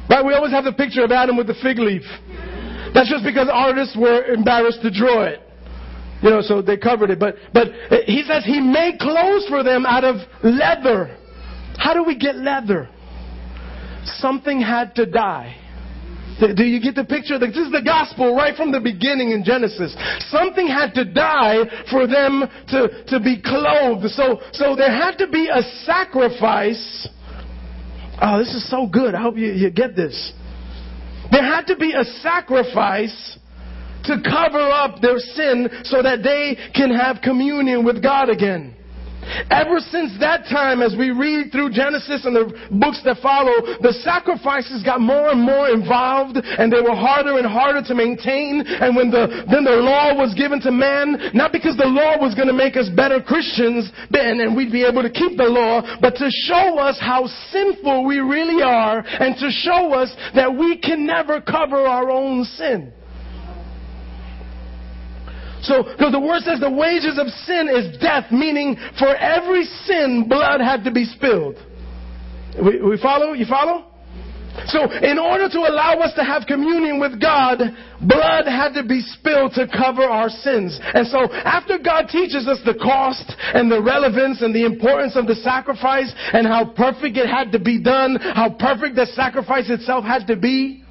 Right? 0.08 0.24
We 0.24 0.32
always 0.32 0.52
have 0.52 0.64
the 0.64 0.72
picture 0.72 1.04
of 1.04 1.12
Adam 1.12 1.36
with 1.36 1.46
the 1.46 1.56
fig 1.62 1.78
leaf. 1.78 2.02
That's 2.94 3.10
just 3.10 3.24
because 3.24 3.48
artists 3.52 3.96
were 3.96 4.24
embarrassed 4.24 4.80
to 4.82 4.90
draw 4.90 5.24
it. 5.24 5.40
You 6.22 6.30
know, 6.30 6.40
so 6.40 6.62
they 6.62 6.76
covered 6.76 7.10
it. 7.10 7.20
But, 7.20 7.36
but 7.52 7.68
he 8.06 8.24
says 8.26 8.44
he 8.44 8.60
made 8.60 8.98
clothes 8.98 9.46
for 9.48 9.62
them 9.62 9.84
out 9.86 10.04
of 10.04 10.16
leather. 10.42 11.16
How 11.76 11.94
do 11.94 12.02
we 12.02 12.16
get 12.16 12.36
leather? 12.36 12.88
Something 14.04 14.60
had 14.60 14.94
to 14.96 15.06
die. 15.06 15.56
Do 16.38 16.62
you 16.62 16.80
get 16.80 16.94
the 16.94 17.04
picture? 17.04 17.38
This 17.38 17.56
is 17.56 17.72
the 17.72 17.82
gospel 17.84 18.34
right 18.34 18.56
from 18.56 18.70
the 18.70 18.80
beginning 18.80 19.32
in 19.32 19.42
Genesis. 19.42 19.96
Something 20.30 20.68
had 20.68 20.94
to 20.94 21.04
die 21.04 21.64
for 21.90 22.06
them 22.06 22.44
to, 22.68 23.04
to 23.08 23.18
be 23.18 23.42
clothed. 23.42 24.06
So, 24.10 24.40
so 24.52 24.76
there 24.76 24.92
had 24.92 25.16
to 25.18 25.26
be 25.26 25.48
a 25.48 25.62
sacrifice. 25.84 27.08
Oh, 28.22 28.38
this 28.38 28.54
is 28.54 28.70
so 28.70 28.86
good. 28.86 29.14
I 29.14 29.22
hope 29.22 29.36
you, 29.36 29.50
you 29.50 29.70
get 29.70 29.96
this. 29.96 30.32
There 31.32 31.42
had 31.42 31.66
to 31.66 31.76
be 31.76 31.92
a 31.92 32.04
sacrifice 32.22 33.38
to 34.04 34.22
cover 34.22 34.70
up 34.70 35.00
their 35.02 35.18
sin 35.18 35.68
so 35.84 36.02
that 36.02 36.22
they 36.22 36.56
can 36.72 36.94
have 36.94 37.18
communion 37.22 37.84
with 37.84 38.02
God 38.02 38.30
again. 38.30 38.77
Ever 39.50 39.80
since 39.80 40.16
that 40.20 40.44
time, 40.50 40.82
as 40.82 40.94
we 40.96 41.10
read 41.10 41.52
through 41.52 41.70
Genesis 41.70 42.24
and 42.24 42.34
the 42.34 42.48
books 42.72 43.00
that 43.04 43.18
follow, 43.22 43.78
the 43.80 43.92
sacrifices 44.04 44.82
got 44.82 45.00
more 45.00 45.30
and 45.30 45.40
more 45.40 45.68
involved 45.68 46.36
and 46.36 46.72
they 46.72 46.80
were 46.80 46.96
harder 46.96 47.38
and 47.38 47.46
harder 47.46 47.82
to 47.86 47.94
maintain. 47.94 48.64
And 48.66 48.96
when 48.96 49.10
the, 49.10 49.44
then 49.50 49.64
the 49.64 49.78
law 49.80 50.14
was 50.14 50.34
given 50.34 50.60
to 50.62 50.72
man, 50.72 51.32
not 51.34 51.52
because 51.52 51.76
the 51.76 51.88
law 51.88 52.18
was 52.18 52.34
going 52.34 52.48
to 52.48 52.56
make 52.56 52.76
us 52.76 52.88
better 52.94 53.20
Christians 53.20 53.90
then 54.10 54.40
and 54.40 54.56
we'd 54.56 54.72
be 54.72 54.84
able 54.84 55.02
to 55.02 55.10
keep 55.10 55.36
the 55.36 55.48
law, 55.48 55.82
but 56.00 56.16
to 56.16 56.28
show 56.48 56.78
us 56.78 56.98
how 57.00 57.26
sinful 57.52 58.04
we 58.04 58.18
really 58.18 58.62
are 58.62 59.04
and 59.04 59.36
to 59.36 59.50
show 59.50 59.94
us 59.94 60.14
that 60.34 60.52
we 60.52 60.78
can 60.78 61.06
never 61.06 61.40
cover 61.40 61.86
our 61.86 62.10
own 62.10 62.44
sin. 62.44 62.92
So, 65.68 65.84
because 65.84 66.12
the 66.12 66.20
word 66.20 66.42
says 66.42 66.60
the 66.60 66.72
wages 66.72 67.20
of 67.20 67.28
sin 67.44 67.68
is 67.68 67.98
death, 68.00 68.32
meaning 68.32 68.76
for 68.98 69.14
every 69.14 69.64
sin, 69.84 70.24
blood 70.28 70.60
had 70.60 70.82
to 70.84 70.90
be 70.90 71.04
spilled. 71.04 71.56
We, 72.56 72.80
we 72.80 72.96
follow? 72.96 73.34
You 73.34 73.44
follow? 73.44 73.84
So, 74.66 74.90
in 74.90 75.18
order 75.18 75.48
to 75.48 75.58
allow 75.58 76.00
us 76.00 76.14
to 76.16 76.24
have 76.24 76.46
communion 76.46 76.98
with 76.98 77.20
God, 77.20 77.58
blood 78.00 78.46
had 78.46 78.72
to 78.74 78.82
be 78.82 79.00
spilled 79.00 79.52
to 79.54 79.68
cover 79.68 80.02
our 80.02 80.28
sins. 80.28 80.80
And 80.82 81.06
so, 81.06 81.30
after 81.32 81.78
God 81.78 82.08
teaches 82.08 82.48
us 82.48 82.58
the 82.64 82.74
cost 82.74 83.30
and 83.54 83.70
the 83.70 83.80
relevance 83.80 84.42
and 84.42 84.54
the 84.54 84.64
importance 84.64 85.16
of 85.16 85.26
the 85.26 85.36
sacrifice 85.36 86.12
and 86.32 86.46
how 86.46 86.64
perfect 86.64 87.16
it 87.16 87.28
had 87.28 87.52
to 87.52 87.60
be 87.60 87.80
done, 87.80 88.16
how 88.16 88.50
perfect 88.50 88.96
the 88.96 89.06
sacrifice 89.14 89.70
itself 89.70 90.04
had 90.04 90.26
to 90.26 90.36
be, 90.36 90.82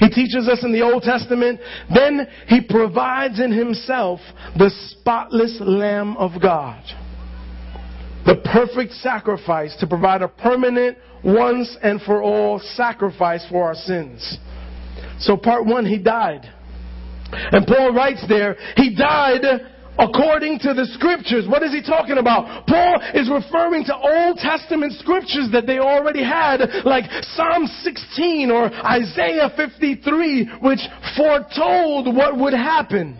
he 0.00 0.08
teaches 0.08 0.48
us 0.48 0.64
in 0.64 0.72
the 0.72 0.80
Old 0.80 1.02
Testament. 1.02 1.60
Then 1.94 2.26
he 2.48 2.62
provides 2.62 3.38
in 3.38 3.52
himself 3.52 4.18
the 4.56 4.70
spotless 4.88 5.58
Lamb 5.60 6.16
of 6.16 6.40
God. 6.40 6.82
The 8.24 8.36
perfect 8.52 8.94
sacrifice 8.94 9.76
to 9.80 9.86
provide 9.86 10.22
a 10.22 10.28
permanent, 10.28 10.98
once 11.22 11.76
and 11.82 12.00
for 12.00 12.22
all 12.22 12.58
sacrifice 12.58 13.44
for 13.50 13.64
our 13.64 13.74
sins. 13.74 14.38
So 15.18 15.36
part 15.36 15.66
one, 15.66 15.84
he 15.84 15.98
died. 15.98 16.50
And 17.32 17.66
Paul 17.66 17.92
writes 17.92 18.24
there, 18.26 18.56
he 18.76 18.94
died 18.94 19.42
according 20.00 20.58
to 20.60 20.72
the 20.72 20.88
scriptures. 20.96 21.46
What 21.46 21.62
is 21.62 21.72
he 21.72 21.82
talking 21.82 22.18
about? 22.18 22.66
Paul 22.66 23.00
is 23.14 23.28
referring 23.28 23.84
to 23.84 23.94
Old 23.94 24.38
Testament 24.38 24.94
scriptures 24.98 25.48
that 25.52 25.66
they 25.66 25.78
already 25.78 26.24
had, 26.24 26.64
like 26.84 27.04
Psalm 27.36 27.68
16 27.84 28.50
or 28.50 28.72
Isaiah 28.72 29.52
53, 29.54 30.64
which 30.64 30.80
foretold 31.16 32.16
what 32.16 32.38
would 32.38 32.54
happen. 32.54 33.18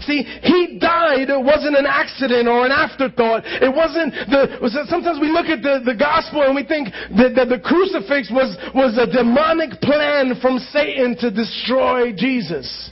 See, 0.00 0.24
he 0.24 0.78
died 0.80 1.28
it 1.28 1.44
wasn't 1.44 1.76
an 1.76 1.86
accident 1.86 2.48
or 2.48 2.64
an 2.64 2.72
afterthought. 2.72 3.44
It 3.44 3.68
wasn't 3.68 4.14
the, 4.32 4.86
sometimes 4.88 5.20
we 5.20 5.28
look 5.28 5.46
at 5.46 5.62
the, 5.62 5.84
the 5.84 5.94
gospel 5.94 6.42
and 6.42 6.56
we 6.56 6.64
think 6.64 6.88
that, 7.16 7.36
that 7.36 7.48
the 7.52 7.60
crucifix 7.60 8.32
was, 8.32 8.56
was 8.74 8.96
a 8.96 9.06
demonic 9.06 9.78
plan 9.82 10.40
from 10.40 10.58
Satan 10.72 11.16
to 11.20 11.30
destroy 11.30 12.12
Jesus. 12.16 12.90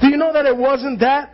Do 0.00 0.08
you 0.08 0.16
know 0.16 0.32
that 0.32 0.46
it 0.46 0.56
wasn't 0.56 1.00
that? 1.00 1.33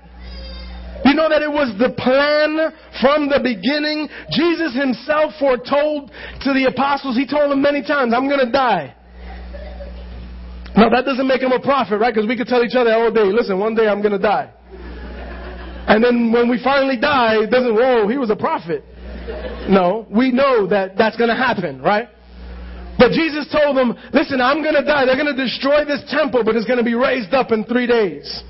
You 1.04 1.14
know 1.14 1.28
that 1.28 1.40
it 1.40 1.50
was 1.50 1.72
the 1.80 1.90
plan 1.96 2.72
from 3.00 3.28
the 3.28 3.40
beginning. 3.40 4.08
Jesus 4.30 4.76
himself 4.76 5.32
foretold 5.40 6.10
to 6.44 6.52
the 6.52 6.68
apostles, 6.68 7.16
he 7.16 7.26
told 7.26 7.50
them 7.50 7.62
many 7.62 7.82
times, 7.82 8.12
I'm 8.14 8.28
going 8.28 8.44
to 8.44 8.52
die. 8.52 8.94
Now 10.76 10.88
that 10.88 11.04
doesn't 11.04 11.26
make 11.26 11.42
him 11.42 11.52
a 11.52 11.60
prophet, 11.60 11.98
right? 11.98 12.14
Because 12.14 12.28
we 12.28 12.36
could 12.36 12.46
tell 12.46 12.62
each 12.62 12.76
other 12.76 12.92
all 12.92 13.10
day, 13.10 13.24
listen, 13.24 13.58
one 13.58 13.74
day 13.74 13.88
I'm 13.88 14.02
going 14.02 14.12
to 14.12 14.22
die. 14.22 14.52
And 15.88 16.04
then 16.04 16.30
when 16.32 16.48
we 16.48 16.62
finally 16.62 17.00
die, 17.00 17.42
it 17.42 17.50
doesn't, 17.50 17.74
whoa, 17.74 18.06
he 18.06 18.18
was 18.18 18.30
a 18.30 18.36
prophet. 18.36 18.84
No, 19.68 20.06
we 20.10 20.30
know 20.30 20.66
that 20.68 20.96
that's 20.96 21.16
going 21.16 21.30
to 21.30 21.36
happen, 21.36 21.80
right? 21.82 22.08
But 22.98 23.12
Jesus 23.12 23.48
told 23.50 23.76
them, 23.76 23.96
listen, 24.12 24.40
I'm 24.40 24.62
going 24.62 24.74
to 24.74 24.84
die. 24.84 25.06
They're 25.06 25.16
going 25.16 25.34
to 25.34 25.42
destroy 25.42 25.84
this 25.84 26.04
temple, 26.10 26.44
but 26.44 26.54
it's 26.54 26.66
going 26.66 26.78
to 26.78 26.84
be 26.84 26.94
raised 26.94 27.32
up 27.32 27.50
in 27.50 27.64
three 27.64 27.86
days. 27.86 28.42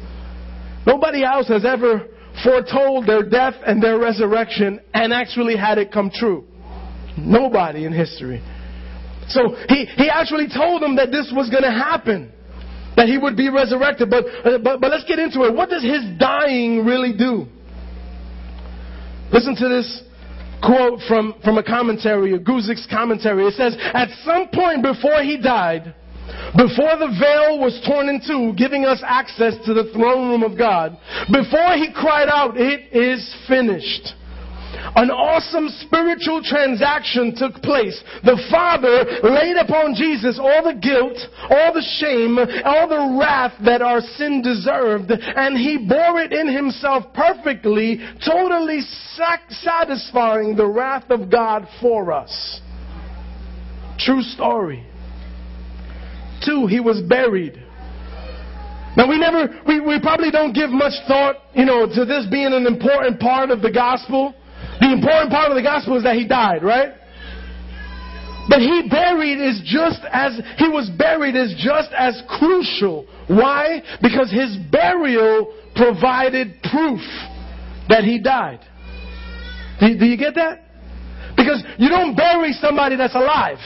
Nobody 0.87 1.23
else 1.25 1.49
has 1.49 1.65
ever 1.65 2.09
foretold 2.43 3.07
their 3.07 3.23
death 3.23 3.55
and 3.67 3.83
their 3.83 3.99
resurrection 3.99 4.81
and 4.95 5.13
actually 5.13 5.57
had 5.57 5.79
it 5.79 5.93
come 5.93 6.11
true. 6.13 6.45
Nobody 7.17 7.85
in 7.85 7.93
history. 7.93 8.43
So 9.29 9.55
he, 9.69 9.87
he 9.97 10.09
actually 10.09 10.49
told 10.49 10.83
them 10.83 10.97
that 10.97 11.11
this 11.11 11.33
was 11.35 11.51
going 11.51 11.63
to 11.63 11.71
happen. 11.71 12.33
That 12.97 13.07
he 13.07 13.17
would 13.17 13.37
be 13.37 13.49
resurrected. 13.49 14.11
But, 14.11 14.25
but, 14.63 14.81
but 14.81 14.91
let's 14.91 15.05
get 15.05 15.19
into 15.19 15.45
it. 15.45 15.55
What 15.55 15.71
does 15.71 15.83
his 15.83 16.03
dying 16.19 16.85
really 16.85 17.17
do? 17.17 17.47
Listen 19.33 19.55
to 19.57 19.69
this 19.69 20.03
quote 20.63 21.01
from, 21.07 21.35
from 21.43 21.57
a 21.59 21.63
commentary, 21.63 22.35
a 22.35 22.39
Guzik's 22.39 22.87
commentary. 22.91 23.47
It 23.47 23.55
says, 23.55 23.77
At 23.95 24.09
some 24.25 24.49
point 24.53 24.83
before 24.83 25.23
he 25.23 25.41
died, 25.41 25.95
before 26.57 26.99
the 26.99 27.15
veil 27.19 27.59
was 27.59 27.81
torn 27.87 28.09
in 28.09 28.21
two, 28.21 28.53
giving 28.57 28.85
us 28.85 29.03
access 29.07 29.55
to 29.65 29.75
the 29.75 29.91
throne 29.93 30.31
room 30.31 30.43
of 30.43 30.59
God, 30.59 30.97
before 31.33 31.75
he 31.75 31.93
cried 31.95 32.29
out, 32.29 32.57
It 32.57 32.93
is 32.93 33.23
finished. 33.49 34.15
An 34.97 35.11
awesome 35.11 35.69
spiritual 35.87 36.43
transaction 36.43 37.35
took 37.37 37.55
place. 37.63 38.03
The 38.25 38.41
Father 38.51 39.05
laid 39.23 39.57
upon 39.57 39.95
Jesus 39.95 40.39
all 40.39 40.65
the 40.65 40.79
guilt, 40.79 41.19
all 41.51 41.73
the 41.73 41.87
shame, 41.99 42.39
all 42.65 42.89
the 42.89 43.19
wrath 43.19 43.53
that 43.65 43.83
our 43.83 44.01
sin 44.01 44.43
deserved, 44.43 45.11
and 45.11 45.57
He 45.57 45.87
bore 45.87 46.21
it 46.21 46.33
in 46.33 46.49
Himself 46.49 47.13
perfectly, 47.15 48.01
totally 48.25 48.81
satisfying 49.15 50.57
the 50.57 50.67
wrath 50.67 51.11
of 51.11 51.31
God 51.31 51.67
for 51.81 52.13
us. 52.13 52.61
True 53.99 54.23
story. 54.23 54.90
Two, 56.45 56.67
he 56.67 56.81
was 56.81 57.01
buried. 57.03 57.63
Now 58.97 59.09
we 59.09 59.19
never, 59.19 59.49
we, 59.67 59.81
we 59.81 60.01
probably 60.01 60.31
don't 60.31 60.53
give 60.53 60.71
much 60.71 60.95
thought, 61.07 61.37
you 61.55 61.65
know, 61.65 61.87
to 61.87 62.05
this 62.05 62.27
being 62.31 62.53
an 62.53 62.67
important 62.67 63.21
part 63.21 63.51
of 63.51 63.63
the 63.63 63.71
gospel. 63.71 64.35
The 64.81 64.93
important 64.93 65.31
part 65.31 65.51
of 65.51 65.57
the 65.57 65.63
gospel 65.63 65.97
is 65.97 66.05
that 66.05 66.17
he 66.17 66.27
died, 66.27 66.63
right? 66.63 66.95
But 68.49 68.59
he 68.59 68.89
buried 68.91 69.39
is 69.39 69.63
just 69.65 70.01
as, 70.11 70.41
he 70.57 70.69
was 70.69 70.91
buried 70.99 71.37
is 71.37 71.55
just 71.57 71.91
as 71.97 72.21
crucial. 72.27 73.07
Why? 73.29 73.83
Because 74.03 74.33
his 74.33 74.57
burial 74.73 75.55
provided 75.77 76.61
proof 76.65 77.01
that 77.89 78.03
he 78.03 78.19
died. 78.19 78.61
Do, 79.79 79.97
do 79.97 80.05
you 80.05 80.17
get 80.17 80.35
that? 80.35 80.63
Because 81.37 81.63
you 81.79 81.89
don't 81.89 82.17
bury 82.17 82.53
somebody 82.55 82.97
that's 82.97 83.15
alive. 83.15 83.59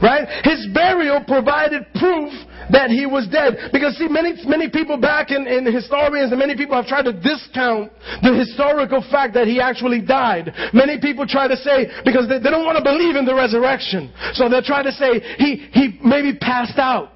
Right? 0.00 0.28
His 0.44 0.68
burial 0.72 1.24
provided 1.26 1.82
proof 1.98 2.30
that 2.70 2.90
he 2.90 3.06
was 3.06 3.26
dead. 3.28 3.70
Because 3.72 3.96
see, 3.98 4.06
many, 4.06 4.34
many 4.46 4.70
people 4.70 4.96
back 4.96 5.30
in, 5.30 5.46
in 5.46 5.66
historians 5.66 6.30
and 6.30 6.38
many 6.38 6.54
people 6.56 6.76
have 6.76 6.86
tried 6.86 7.02
to 7.10 7.12
discount 7.12 7.90
the 8.22 8.34
historical 8.34 9.02
fact 9.10 9.34
that 9.34 9.46
he 9.46 9.60
actually 9.60 10.00
died. 10.00 10.54
Many 10.72 11.00
people 11.00 11.26
try 11.26 11.48
to 11.48 11.56
say, 11.56 11.90
because 12.04 12.28
they, 12.28 12.38
they 12.38 12.50
don't 12.50 12.64
want 12.64 12.78
to 12.78 12.84
believe 12.84 13.16
in 13.16 13.24
the 13.24 13.34
resurrection. 13.34 14.12
So 14.34 14.48
they'll 14.48 14.62
try 14.62 14.82
to 14.82 14.92
say 14.92 15.18
he, 15.38 15.66
he 15.72 15.98
maybe 16.04 16.38
passed 16.38 16.78
out. 16.78 17.10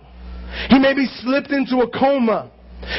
He 0.69 0.79
maybe 0.79 1.07
slipped 1.23 1.53
into 1.53 1.87
a 1.87 1.89
coma. 1.89 2.51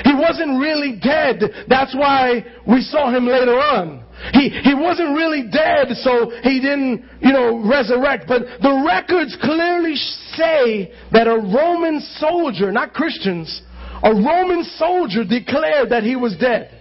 He 0.03 0.13
wasn't 0.13 0.59
really 0.59 0.97
dead. 1.01 1.67
That's 1.67 1.93
why 1.93 2.45
we 2.65 2.81
saw 2.81 3.13
him 3.13 3.27
later 3.27 3.59
on. 3.59 4.02
He, 4.31 4.49
he 4.49 4.73
wasn't 4.73 5.15
really 5.15 5.43
dead, 5.51 5.91
so 5.99 6.31
he 6.43 6.61
didn't, 6.61 7.03
you 7.19 7.33
know, 7.33 7.59
resurrect. 7.67 8.25
But 8.27 8.43
the 8.61 8.83
records 8.85 9.35
clearly 9.41 9.95
say 10.37 10.93
that 11.11 11.27
a 11.27 11.35
Roman 11.35 11.99
soldier, 11.99 12.71
not 12.71 12.93
Christians, 12.93 13.61
a 14.01 14.13
Roman 14.13 14.63
soldier 14.77 15.25
declared 15.25 15.89
that 15.89 16.03
he 16.03 16.15
was 16.15 16.37
dead. 16.37 16.79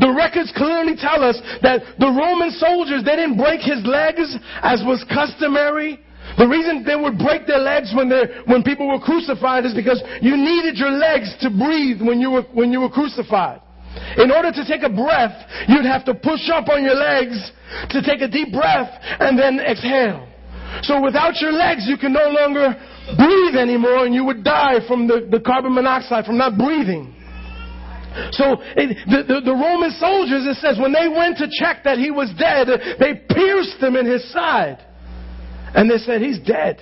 The 0.00 0.12
records 0.16 0.52
clearly 0.56 0.96
tell 0.96 1.22
us 1.22 1.36
that 1.60 1.82
the 1.98 2.08
Roman 2.08 2.50
soldiers, 2.52 3.04
they 3.04 3.16
didn't 3.16 3.36
break 3.36 3.60
his 3.60 3.84
legs 3.84 4.34
as 4.62 4.80
was 4.86 5.04
customary. 5.12 6.00
The 6.38 6.48
reason 6.48 6.82
they 6.82 6.96
would 6.96 7.18
break 7.18 7.46
their 7.46 7.60
legs 7.60 7.92
when, 7.94 8.10
when 8.46 8.62
people 8.62 8.88
were 8.88 8.98
crucified 8.98 9.66
is 9.66 9.74
because 9.74 10.02
you 10.22 10.36
needed 10.36 10.76
your 10.76 10.90
legs 10.90 11.34
to 11.40 11.50
breathe 11.50 12.00
when 12.00 12.20
you 12.20 12.30
were, 12.30 12.42
when 12.52 12.72
you 12.72 12.80
were 12.80 12.90
crucified. 12.90 13.60
In 14.16 14.30
order 14.30 14.50
to 14.50 14.64
take 14.64 14.82
a 14.82 14.88
breath, 14.88 15.36
you'd 15.68 15.84
have 15.84 16.04
to 16.06 16.14
push 16.14 16.48
up 16.48 16.68
on 16.68 16.82
your 16.82 16.94
legs 16.96 17.36
to 17.90 18.00
take 18.02 18.22
a 18.22 18.28
deep 18.28 18.52
breath 18.52 18.88
and 19.20 19.38
then 19.38 19.60
exhale. 19.60 20.28
So 20.82 21.02
without 21.02 21.40
your 21.40 21.52
legs, 21.52 21.84
you 21.86 21.96
can 21.96 22.12
no 22.12 22.28
longer 22.28 22.74
breathe 23.16 23.56
anymore 23.56 24.06
and 24.06 24.14
you 24.14 24.24
would 24.24 24.42
die 24.42 24.80
from 24.88 25.06
the, 25.06 25.28
the 25.30 25.40
carbon 25.40 25.74
monoxide, 25.74 26.24
from 26.24 26.38
not 26.38 26.56
breathing. 26.56 27.14
So 28.32 28.56
it, 28.76 28.96
the, 29.04 29.22
the, 29.28 29.40
the, 29.44 29.52
Roman 29.52 29.92
soldiers, 30.00 30.48
it 30.48 30.56
says, 30.56 30.80
when 30.80 30.92
they 30.92 31.06
went 31.06 31.36
to 31.36 31.48
check 31.52 31.84
that 31.84 31.98
he 31.98 32.10
was 32.10 32.32
dead, 32.38 32.68
they 32.98 33.20
pierced 33.28 33.76
him 33.76 33.94
in 33.94 34.06
his 34.06 34.24
side. 34.32 34.80
And 35.74 35.90
they 35.90 35.98
said, 35.98 36.22
he's 36.22 36.40
dead. 36.40 36.80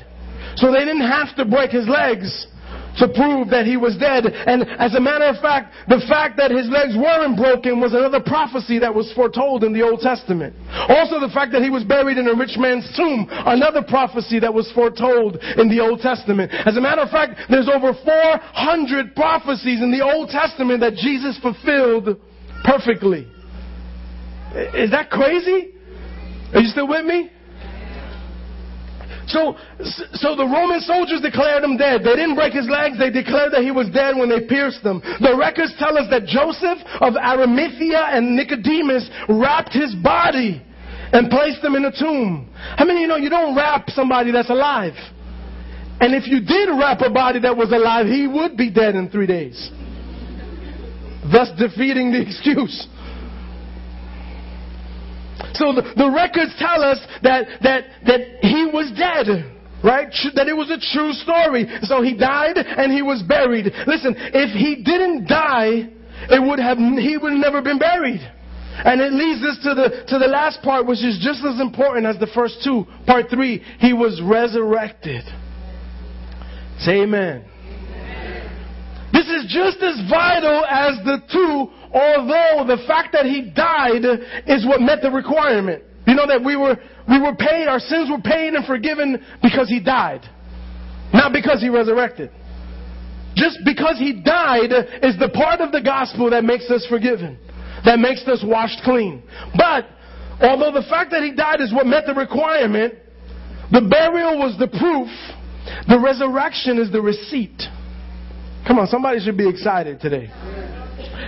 So 0.56 0.70
they 0.70 0.86
didn't 0.86 1.10
have 1.10 1.34
to 1.36 1.44
break 1.44 1.70
his 1.70 1.88
legs 1.88 2.46
to 2.98 3.08
prove 3.08 3.50
that 3.50 3.66
he 3.66 3.76
was 3.76 3.96
dead. 3.96 4.26
And 4.26 4.62
as 4.78 4.94
a 4.94 5.00
matter 5.00 5.26
of 5.26 5.40
fact, 5.42 5.74
the 5.88 6.02
fact 6.08 6.36
that 6.38 6.50
his 6.50 6.68
legs 6.70 6.94
weren't 6.96 7.36
broken 7.36 7.80
was 7.80 7.92
another 7.92 8.20
prophecy 8.20 8.78
that 8.78 8.94
was 8.94 9.10
foretold 9.14 9.64
in 9.64 9.72
the 9.72 9.82
Old 9.82 10.00
Testament. 10.00 10.54
Also 10.88 11.18
the 11.18 11.32
fact 11.32 11.52
that 11.52 11.62
he 11.62 11.70
was 11.70 11.84
buried 11.84 12.18
in 12.18 12.28
a 12.28 12.34
rich 12.34 12.56
man's 12.56 12.86
tomb, 12.96 13.26
another 13.30 13.82
prophecy 13.82 14.38
that 14.38 14.52
was 14.52 14.70
foretold 14.72 15.36
in 15.58 15.68
the 15.68 15.80
Old 15.80 16.00
Testament. 16.00 16.52
As 16.52 16.76
a 16.76 16.80
matter 16.80 17.02
of 17.02 17.10
fact, 17.10 17.40
there's 17.50 17.68
over 17.68 17.92
400 17.92 19.14
prophecies 19.14 19.82
in 19.82 19.90
the 19.90 20.02
Old 20.04 20.30
Testament 20.30 20.80
that 20.80 20.94
Jesus 20.94 21.38
fulfilled 21.40 22.20
perfectly. 22.64 23.26
Is 24.74 24.90
that 24.92 25.10
crazy? 25.10 25.74
Are 26.54 26.60
you 26.60 26.68
still 26.68 26.86
with 26.86 27.04
me? 27.04 27.30
So, 29.26 29.56
so 30.12 30.36
the 30.36 30.44
Roman 30.44 30.80
soldiers 30.80 31.20
declared 31.20 31.64
him 31.64 31.76
dead. 31.76 32.04
They 32.04 32.16
didn't 32.16 32.34
break 32.36 32.52
his 32.52 32.68
legs. 32.68 32.98
They 32.98 33.10
declared 33.10 33.52
that 33.52 33.62
he 33.62 33.70
was 33.70 33.88
dead 33.90 34.16
when 34.16 34.28
they 34.28 34.44
pierced 34.46 34.84
him. 34.84 35.00
The 35.20 35.36
records 35.36 35.72
tell 35.78 35.96
us 35.96 36.08
that 36.10 36.26
Joseph 36.26 36.78
of 37.00 37.16
Arimathea 37.16 38.12
and 38.12 38.36
Nicodemus 38.36 39.08
wrapped 39.28 39.72
his 39.72 39.94
body 39.96 40.62
and 41.12 41.30
placed 41.30 41.64
him 41.64 41.74
in 41.74 41.84
a 41.84 41.92
tomb. 41.92 42.50
How 42.76 42.84
many 42.84 43.00
of 43.00 43.02
you 43.02 43.08
know 43.08 43.16
you 43.16 43.30
don't 43.30 43.56
wrap 43.56 43.88
somebody 43.90 44.32
that's 44.32 44.50
alive? 44.50 44.94
And 46.00 46.14
if 46.14 46.26
you 46.26 46.40
did 46.40 46.68
wrap 46.68 47.00
a 47.00 47.10
body 47.10 47.40
that 47.40 47.56
was 47.56 47.70
alive, 47.72 48.06
he 48.06 48.26
would 48.26 48.56
be 48.56 48.70
dead 48.70 48.94
in 48.94 49.08
three 49.08 49.26
days. 49.26 49.70
Thus 51.30 51.48
defeating 51.56 52.12
the 52.12 52.20
excuse. 52.26 52.88
So 55.54 55.72
the, 55.72 55.82
the 55.96 56.10
records 56.10 56.54
tell 56.58 56.82
us 56.82 56.98
that, 57.22 57.46
that, 57.62 57.84
that 58.06 58.20
he 58.42 58.66
was 58.66 58.92
dead. 58.98 59.52
Right? 59.84 60.08
That 60.34 60.48
it 60.48 60.56
was 60.56 60.70
a 60.70 60.80
true 60.80 61.12
story. 61.12 61.68
So 61.82 62.00
he 62.00 62.16
died 62.16 62.56
and 62.56 62.90
he 62.90 63.02
was 63.02 63.22
buried. 63.22 63.66
Listen, 63.86 64.14
if 64.16 64.56
he 64.56 64.82
didn't 64.82 65.28
die, 65.28 65.92
it 66.30 66.40
would 66.40 66.58
have, 66.58 66.78
he 66.78 67.18
would 67.18 67.32
have 67.32 67.40
never 67.40 67.60
been 67.60 67.78
buried. 67.78 68.20
And 68.76 69.00
it 69.00 69.12
leads 69.12 69.44
us 69.44 69.58
to 69.62 69.74
the, 69.74 70.04
to 70.08 70.18
the 70.18 70.26
last 70.26 70.62
part, 70.62 70.86
which 70.86 71.04
is 71.04 71.20
just 71.22 71.44
as 71.44 71.60
important 71.60 72.06
as 72.06 72.18
the 72.18 72.26
first 72.34 72.64
two. 72.64 72.86
Part 73.06 73.26
three, 73.30 73.62
he 73.78 73.92
was 73.92 74.20
resurrected. 74.24 75.22
Say 76.80 77.02
amen. 77.02 77.44
This 79.12 79.28
is 79.28 79.46
just 79.46 79.78
as 79.78 80.00
vital 80.10 80.64
as 80.66 80.98
the 81.04 81.22
two 81.30 81.70
although 81.94 82.66
the 82.66 82.82
fact 82.86 83.12
that 83.12 83.24
he 83.24 83.50
died 83.54 84.04
is 84.46 84.66
what 84.66 84.80
met 84.80 85.00
the 85.00 85.10
requirement. 85.10 85.82
You 86.06 86.14
know 86.14 86.26
that 86.26 86.44
we 86.44 86.56
were, 86.56 86.76
we 87.08 87.20
were 87.20 87.34
paid, 87.34 87.66
our 87.66 87.78
sins 87.78 88.10
were 88.10 88.20
paid 88.20 88.52
and 88.52 88.66
forgiven 88.66 89.24
because 89.40 89.68
he 89.68 89.80
died. 89.80 90.20
Not 91.12 91.32
because 91.32 91.62
he 91.62 91.68
resurrected. 91.68 92.30
Just 93.36 93.58
because 93.64 93.98
he 93.98 94.12
died 94.12 94.70
is 95.02 95.16
the 95.18 95.30
part 95.32 95.60
of 95.60 95.72
the 95.72 95.80
gospel 95.80 96.30
that 96.30 96.44
makes 96.44 96.70
us 96.70 96.86
forgiven. 96.88 97.38
That 97.84 97.98
makes 97.98 98.26
us 98.26 98.42
washed 98.44 98.80
clean. 98.84 99.22
But, 99.56 99.86
although 100.40 100.72
the 100.72 100.86
fact 100.88 101.10
that 101.10 101.22
he 101.22 101.32
died 101.32 101.60
is 101.60 101.72
what 101.72 101.86
met 101.86 102.04
the 102.06 102.14
requirement, 102.14 102.94
the 103.70 103.80
burial 103.80 104.38
was 104.38 104.56
the 104.58 104.68
proof, 104.68 105.08
the 105.88 105.98
resurrection 105.98 106.78
is 106.78 106.90
the 106.92 107.00
receipt. 107.00 107.62
Come 108.66 108.78
on, 108.78 108.86
somebody 108.86 109.20
should 109.20 109.36
be 109.36 109.48
excited 109.48 110.00
today. 110.00 110.30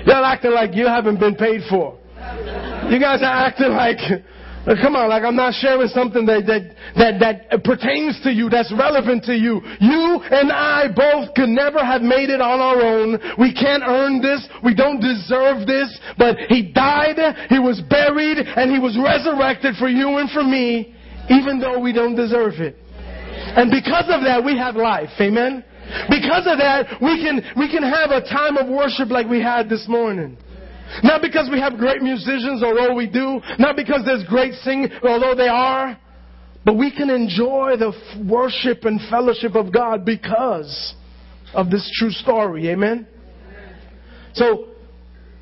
Y'all 0.06 0.24
acting 0.24 0.52
like 0.52 0.74
you 0.74 0.86
haven't 0.86 1.18
been 1.18 1.34
paid 1.34 1.62
for. 1.68 1.98
You 2.86 3.00
guys 3.02 3.22
are 3.22 3.46
acting 3.46 3.74
like, 3.74 3.98
come 4.80 4.94
on, 4.94 5.10
like 5.10 5.24
I'm 5.24 5.34
not 5.34 5.54
sharing 5.54 5.88
something 5.88 6.24
that, 6.26 6.46
that, 6.46 6.62
that, 6.94 7.18
that 7.18 7.64
pertains 7.64 8.20
to 8.22 8.30
you, 8.30 8.48
that's 8.48 8.70
relevant 8.70 9.24
to 9.24 9.34
you. 9.34 9.60
You 9.82 10.22
and 10.30 10.52
I 10.52 10.86
both 10.94 11.34
could 11.34 11.50
never 11.50 11.82
have 11.82 12.02
made 12.02 12.30
it 12.30 12.40
on 12.40 12.62
our 12.62 12.78
own. 12.78 13.18
We 13.38 13.52
can't 13.52 13.82
earn 13.82 14.22
this. 14.22 14.46
We 14.62 14.74
don't 14.74 15.02
deserve 15.02 15.66
this. 15.66 15.90
But 16.16 16.38
He 16.48 16.70
died, 16.70 17.18
He 17.50 17.58
was 17.58 17.82
buried, 17.90 18.38
and 18.38 18.70
He 18.70 18.78
was 18.78 18.94
resurrected 18.94 19.74
for 19.74 19.88
you 19.88 20.18
and 20.18 20.30
for 20.30 20.44
me, 20.44 20.94
even 21.28 21.58
though 21.58 21.80
we 21.80 21.92
don't 21.92 22.14
deserve 22.14 22.62
it. 22.62 22.78
And 23.58 23.70
because 23.70 24.06
of 24.06 24.22
that, 24.22 24.44
we 24.44 24.56
have 24.56 24.76
life. 24.76 25.10
Amen? 25.18 25.64
Because 26.08 26.46
of 26.46 26.58
that, 26.58 26.98
we 27.00 27.22
can, 27.22 27.42
we 27.56 27.70
can 27.70 27.82
have 27.82 28.10
a 28.10 28.20
time 28.20 28.56
of 28.56 28.68
worship 28.68 29.10
like 29.10 29.28
we 29.28 29.40
had 29.40 29.68
this 29.68 29.86
morning. 29.88 30.36
Not 31.02 31.22
because 31.22 31.48
we 31.50 31.60
have 31.60 31.78
great 31.78 32.02
musicians, 32.02 32.62
although 32.62 32.94
we 32.94 33.06
do. 33.06 33.40
Not 33.58 33.76
because 33.76 34.02
there's 34.04 34.24
great 34.24 34.54
singing, 34.54 34.90
although 35.02 35.34
they 35.34 35.48
are. 35.48 35.98
But 36.64 36.76
we 36.76 36.90
can 36.90 37.10
enjoy 37.10 37.76
the 37.78 37.92
worship 38.28 38.84
and 38.84 39.00
fellowship 39.08 39.54
of 39.54 39.72
God 39.72 40.04
because 40.04 40.94
of 41.54 41.70
this 41.70 41.88
true 41.98 42.10
story. 42.10 42.68
Amen? 42.70 43.06
So, 44.34 44.68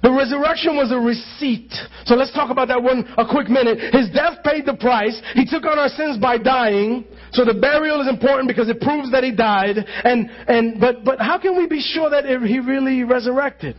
the 0.05 0.13
resurrection 0.13 0.77
was 0.77 0.93
a 0.93 1.01
receipt. 1.01 1.73
So 2.05 2.15
let's 2.15 2.31
talk 2.35 2.51
about 2.51 2.69
that 2.69 2.83
one 2.83 3.09
a 3.17 3.25
quick 3.25 3.49
minute. 3.49 3.81
His 3.95 4.11
death 4.13 4.45
paid 4.45 4.67
the 4.67 4.75
price. 4.75 5.17
He 5.33 5.47
took 5.47 5.65
on 5.65 5.79
our 5.79 5.89
sins 5.89 6.19
by 6.19 6.37
dying. 6.37 7.07
So 7.33 7.47
the 7.47 7.55
burial 7.55 8.03
is 8.03 8.09
important 8.09 8.47
because 8.47 8.69
it 8.69 8.83
proves 8.83 9.11
that 9.13 9.25
he 9.25 9.35
died. 9.35 9.79
And, 9.79 10.29
and, 10.47 10.79
but, 10.79 11.05
but 11.05 11.21
how 11.21 11.39
can 11.39 11.57
we 11.57 11.67
be 11.67 11.81
sure 11.81 12.11
that 12.11 12.27
he 12.27 12.59
really 12.59 13.03
resurrected? 13.03 13.77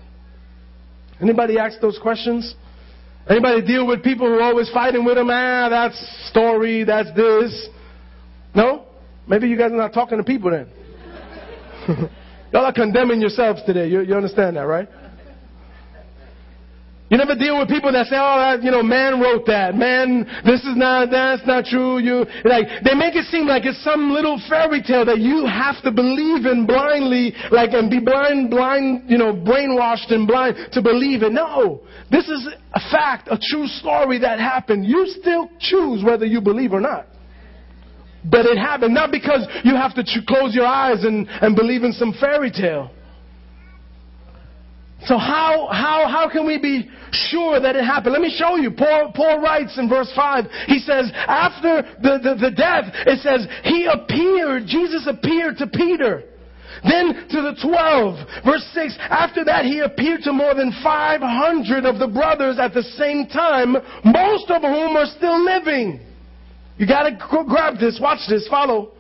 Anybody 1.22 1.60
ask 1.60 1.80
those 1.80 2.00
questions? 2.02 2.56
Anybody 3.30 3.62
deal 3.62 3.86
with 3.86 4.02
people 4.02 4.26
who 4.26 4.34
are 4.34 4.50
always 4.50 4.70
fighting 4.72 5.06
with 5.06 5.20
him? 5.20 5.30
Ah, 5.30 5.70
that's 5.70 6.30
story, 6.32 6.84
that's 6.86 7.14
this. 7.16 7.70
No? 8.56 8.88
Maybe 9.28 9.48
you 9.48 9.60
guys 9.60 9.72
are 9.72 9.78
not 9.78 9.94
talking 9.94 10.18
to 10.18 10.24
people 10.24 10.50
then. 10.50 10.70
Y'all 12.52 12.66
are 12.66 12.74
condemning 12.74 13.22
yourselves 13.22 13.62
today. 13.68 13.90
You, 13.90 14.02
you 14.02 14.16
understand 14.16 14.58
that, 14.58 14.64
right? 14.64 14.90
You 17.08 17.18
never 17.18 17.36
deal 17.36 17.60
with 17.60 17.70
people 17.70 17.92
that 17.92 18.08
say, 18.08 18.18
oh, 18.18 18.40
that, 18.42 18.64
you 18.64 18.72
know, 18.72 18.82
man 18.82 19.22
wrote 19.22 19.46
that. 19.46 19.76
Man, 19.76 20.26
this 20.44 20.62
is 20.66 20.76
not, 20.76 21.12
that's 21.12 21.46
not 21.46 21.66
true. 21.66 22.00
You, 22.00 22.26
like, 22.44 22.66
they 22.84 22.96
make 22.96 23.14
it 23.14 23.26
seem 23.30 23.46
like 23.46 23.64
it's 23.64 23.84
some 23.84 24.10
little 24.10 24.42
fairy 24.50 24.82
tale 24.82 25.06
that 25.06 25.20
you 25.20 25.46
have 25.46 25.78
to 25.84 25.92
believe 25.92 26.48
in 26.48 26.66
blindly, 26.66 27.32
like, 27.52 27.74
and 27.74 27.92
be 27.92 28.00
blind, 28.00 28.50
blind, 28.50 29.04
you 29.08 29.20
know, 29.20 29.34
brainwashed 29.34 30.10
and 30.10 30.26
blind 30.26 30.58
to 30.74 30.82
believe 30.82 31.22
it. 31.22 31.32
No. 31.32 31.82
This 32.10 32.28
is 32.28 32.50
a 32.74 32.82
fact, 32.90 33.28
a 33.30 33.38
true 33.38 33.68
story 33.68 34.18
that 34.20 34.40
happened. 34.40 34.88
You 34.88 35.06
still 35.22 35.48
choose 35.60 36.04
whether 36.04 36.26
you 36.26 36.42
believe 36.42 36.74
or 36.74 36.82
not. 36.82 37.06
But 38.28 38.48
it 38.48 38.58
happened, 38.58 38.96
not 38.96 39.12
because 39.12 39.46
you 39.64 39.76
have 39.76 39.94
to 39.94 40.04
close 40.28 40.56
your 40.56 40.66
eyes 40.66 41.04
and, 41.04 41.28
and 41.30 41.56
believe 41.56 41.84
in 41.84 41.94
some 41.94 42.16
fairy 42.20 42.50
tale. 42.50 42.90
So 45.06 45.20
how, 45.20 45.68
how, 45.72 46.08
how 46.10 46.30
can 46.32 46.48
we 46.48 46.58
be 46.58 46.90
sure 47.12 47.60
that 47.60 47.76
it 47.76 47.84
happened. 47.84 48.14
Let 48.14 48.22
me 48.22 48.34
show 48.36 48.56
you. 48.56 48.72
Paul, 48.72 49.12
Paul 49.16 49.40
writes 49.40 49.78
in 49.78 49.90
verse 49.90 50.12
5, 50.16 50.46
he 50.68 50.80
says, 50.80 51.12
after 51.14 51.82
the, 52.02 52.20
the, 52.22 52.50
the 52.50 52.52
death, 52.52 52.86
it 53.06 53.20
says, 53.22 53.48
he 53.64 53.86
appeared, 53.86 54.66
Jesus 54.68 55.08
appeared 55.08 55.58
to 55.58 55.68
Peter. 55.68 56.24
Then 56.84 57.28
to 57.30 57.42
the 57.42 57.58
twelve. 57.62 58.20
Verse 58.46 58.66
6, 58.74 58.98
after 59.00 59.44
that 59.46 59.66
he 59.66 59.80
appeared 59.80 60.22
to 60.24 60.34
more 60.34 60.54
than 60.54 60.72
500 60.84 61.86
of 61.86 62.00
the 62.00 62.08
brothers 62.08 62.60
at 62.60 62.74
the 62.74 62.84
same 62.84 63.28
time, 63.28 63.74
most 64.04 64.52
of 64.52 64.62
whom 64.62 64.96
are 64.96 65.08
still 65.18 65.44
living. 65.44 66.00
You 66.78 66.86
gotta 66.86 67.18
grab 67.48 67.80
this, 67.80 68.00
watch 68.02 68.20
this, 68.30 68.48
follow. 68.50 68.92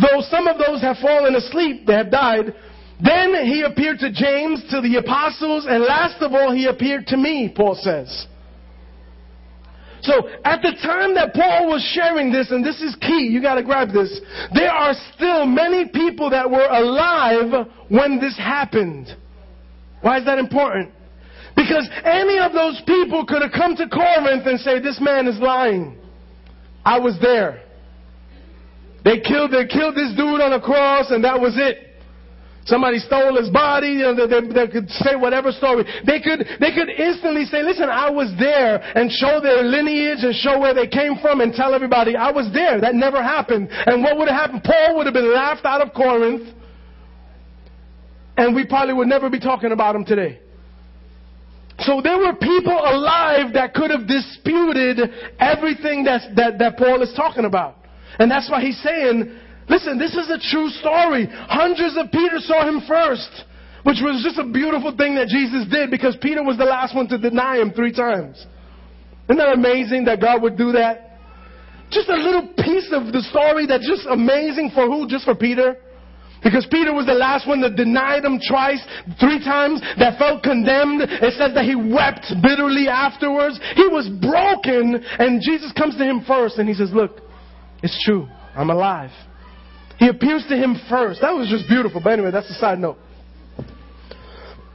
Though 0.00 0.22
some 0.30 0.46
of 0.46 0.56
those 0.58 0.80
have 0.80 0.96
fallen 0.98 1.34
asleep, 1.34 1.86
they 1.86 1.92
have 1.92 2.10
died, 2.10 2.54
then 3.00 3.34
he 3.46 3.62
appeared 3.62 3.98
to 4.00 4.12
James, 4.12 4.62
to 4.70 4.80
the 4.80 4.96
apostles, 4.96 5.66
and 5.68 5.82
last 5.82 6.20
of 6.22 6.32
all, 6.32 6.52
he 6.52 6.66
appeared 6.66 7.06
to 7.08 7.16
me, 7.16 7.52
Paul 7.54 7.74
says. 7.74 8.26
So 10.02 10.28
at 10.44 10.62
the 10.62 10.72
time 10.82 11.14
that 11.14 11.32
Paul 11.32 11.68
was 11.68 11.82
sharing 11.94 12.32
this, 12.32 12.50
and 12.50 12.64
this 12.64 12.80
is 12.82 12.96
key, 12.96 13.28
you 13.30 13.40
gotta 13.40 13.62
grab 13.62 13.92
this, 13.92 14.20
there 14.52 14.70
are 14.70 14.94
still 15.14 15.46
many 15.46 15.88
people 15.88 16.30
that 16.30 16.50
were 16.50 16.66
alive 16.66 17.68
when 17.88 18.20
this 18.20 18.36
happened. 18.36 19.08
Why 20.00 20.18
is 20.18 20.24
that 20.24 20.38
important? 20.38 20.90
Because 21.54 21.88
any 22.04 22.38
of 22.38 22.52
those 22.52 22.82
people 22.86 23.24
could 23.24 23.42
have 23.42 23.52
come 23.52 23.76
to 23.76 23.88
Corinth 23.88 24.46
and 24.46 24.58
say, 24.60 24.80
this 24.80 25.00
man 25.00 25.28
is 25.28 25.38
lying. 25.38 25.96
I 26.84 26.98
was 26.98 27.16
there. 27.22 27.62
They 29.04 29.20
killed, 29.20 29.52
they 29.52 29.66
killed 29.66 29.94
this 29.94 30.10
dude 30.16 30.40
on 30.40 30.52
a 30.52 30.60
cross 30.60 31.10
and 31.10 31.22
that 31.22 31.40
was 31.40 31.54
it. 31.56 31.91
Somebody 32.64 32.98
stole 32.98 33.36
his 33.36 33.50
body. 33.50 33.88
You 33.88 34.14
know, 34.14 34.26
they, 34.26 34.40
they, 34.40 34.68
could 34.68 34.88
say 34.90 35.16
whatever 35.16 35.50
story. 35.50 35.84
They 36.06 36.20
could, 36.20 36.46
they 36.60 36.70
could 36.70 36.88
instantly 36.88 37.44
say, 37.46 37.62
listen, 37.62 37.88
I 37.88 38.08
was 38.10 38.32
there 38.38 38.78
and 38.96 39.10
show 39.10 39.40
their 39.42 39.62
lineage 39.64 40.22
and 40.22 40.34
show 40.34 40.60
where 40.60 40.74
they 40.74 40.86
came 40.86 41.18
from 41.20 41.40
and 41.40 41.52
tell 41.52 41.74
everybody, 41.74 42.14
I 42.14 42.30
was 42.30 42.52
there. 42.52 42.80
That 42.80 42.94
never 42.94 43.22
happened. 43.22 43.68
And 43.70 44.02
what 44.02 44.16
would 44.16 44.28
have 44.28 44.38
happened? 44.38 44.62
Paul 44.62 44.96
would 44.96 45.06
have 45.06 45.14
been 45.14 45.34
laughed 45.34 45.64
out 45.64 45.80
of 45.80 45.92
Corinth. 45.92 46.54
And 48.36 48.54
we 48.54 48.64
probably 48.64 48.94
would 48.94 49.08
never 49.08 49.28
be 49.28 49.40
talking 49.40 49.72
about 49.72 49.96
him 49.96 50.04
today. 50.04 50.38
So 51.80 52.00
there 52.00 52.18
were 52.18 52.34
people 52.34 52.78
alive 52.78 53.54
that 53.54 53.74
could 53.74 53.90
have 53.90 54.06
disputed 54.06 55.00
everything 55.40 56.04
that, 56.04 56.36
that 56.36 56.76
Paul 56.76 57.02
is 57.02 57.12
talking 57.16 57.44
about. 57.44 57.76
And 58.18 58.30
that's 58.30 58.48
why 58.48 58.60
he's 58.60 58.80
saying, 58.82 59.36
listen, 59.72 59.98
this 59.98 60.12
is 60.12 60.28
a 60.28 60.36
true 60.38 60.68
story. 60.68 61.26
Hundreds 61.48 61.96
of 61.96 62.12
Peter 62.12 62.38
saw 62.38 62.68
him 62.68 62.84
first, 62.86 63.32
which 63.88 64.04
was 64.04 64.20
just 64.20 64.38
a 64.38 64.44
beautiful 64.44 64.94
thing 64.96 65.16
that 65.16 65.28
Jesus 65.28 65.64
did 65.72 65.90
because 65.90 66.16
Peter 66.20 66.44
was 66.44 66.58
the 66.58 66.68
last 66.68 66.94
one 66.94 67.08
to 67.08 67.16
deny 67.16 67.56
him 67.56 67.72
three 67.72 67.92
times. 67.92 68.36
Isn't 69.28 69.38
that 69.38 69.54
amazing 69.56 70.04
that 70.04 70.20
God 70.20 70.42
would 70.42 70.58
do 70.58 70.72
that? 70.72 71.18
Just 71.90 72.08
a 72.08 72.16
little 72.16 72.48
piece 72.56 72.92
of 72.92 73.12
the 73.12 73.24
story 73.32 73.66
that's 73.66 73.86
just 73.86 74.06
amazing 74.08 74.70
for 74.74 74.86
who? 74.86 75.08
Just 75.08 75.24
for 75.24 75.34
Peter? 75.34 75.76
Because 76.42 76.66
Peter 76.70 76.92
was 76.92 77.06
the 77.06 77.14
last 77.14 77.46
one 77.46 77.60
that 77.60 77.76
denied 77.76 78.24
him 78.24 78.40
twice, 78.48 78.82
three 79.20 79.38
times, 79.38 79.80
that 79.98 80.18
felt 80.18 80.42
condemned. 80.42 81.02
It 81.02 81.34
says 81.38 81.54
that 81.54 81.64
he 81.64 81.76
wept 81.76 82.26
bitterly 82.42 82.88
afterwards. 82.88 83.60
He 83.76 83.86
was 83.86 84.10
broken, 84.20 84.98
and 85.18 85.40
Jesus 85.40 85.70
comes 85.72 85.96
to 85.96 86.04
him 86.04 86.24
first 86.26 86.58
and 86.58 86.68
he 86.68 86.74
says, 86.74 86.90
Look, 86.92 87.20
it's 87.82 87.96
true. 88.04 88.26
I'm 88.56 88.70
alive. 88.70 89.10
He 90.02 90.08
appears 90.08 90.44
to 90.48 90.56
him 90.56 90.74
first. 90.90 91.20
That 91.20 91.30
was 91.30 91.46
just 91.48 91.68
beautiful. 91.68 92.00
But 92.02 92.14
anyway, 92.14 92.32
that's 92.32 92.50
a 92.50 92.58
side 92.58 92.80
note. 92.80 92.98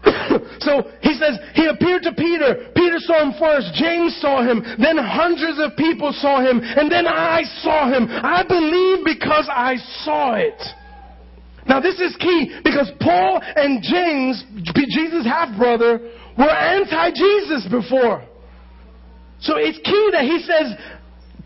so 0.63 0.87
he 1.03 1.19
says, 1.19 1.35
he 1.53 1.67
appeared 1.67 2.03
to 2.03 2.13
Peter. 2.15 2.71
Peter 2.73 2.95
saw 2.99 3.27
him 3.27 3.33
first. 3.37 3.75
James 3.75 4.15
saw 4.21 4.39
him. 4.41 4.63
Then 4.79 4.95
hundreds 4.95 5.59
of 5.59 5.75
people 5.75 6.15
saw 6.15 6.39
him. 6.39 6.61
And 6.63 6.89
then 6.89 7.05
I 7.05 7.43
saw 7.59 7.91
him. 7.91 8.07
I 8.07 8.47
believe 8.47 9.03
because 9.03 9.49
I 9.51 9.75
saw 10.05 10.35
it. 10.35 10.63
Now 11.67 11.81
this 11.81 11.99
is 11.99 12.15
key 12.15 12.61
because 12.63 12.89
Paul 13.01 13.41
and 13.43 13.83
James, 13.83 14.45
Jesus' 14.63 15.25
half 15.25 15.57
brother, 15.57 16.09
were 16.37 16.49
anti-Jesus 16.49 17.67
before. 17.69 18.23
So 19.41 19.57
it's 19.57 19.77
key 19.83 20.09
that 20.13 20.23
he 20.23 20.39
says, 20.39 20.71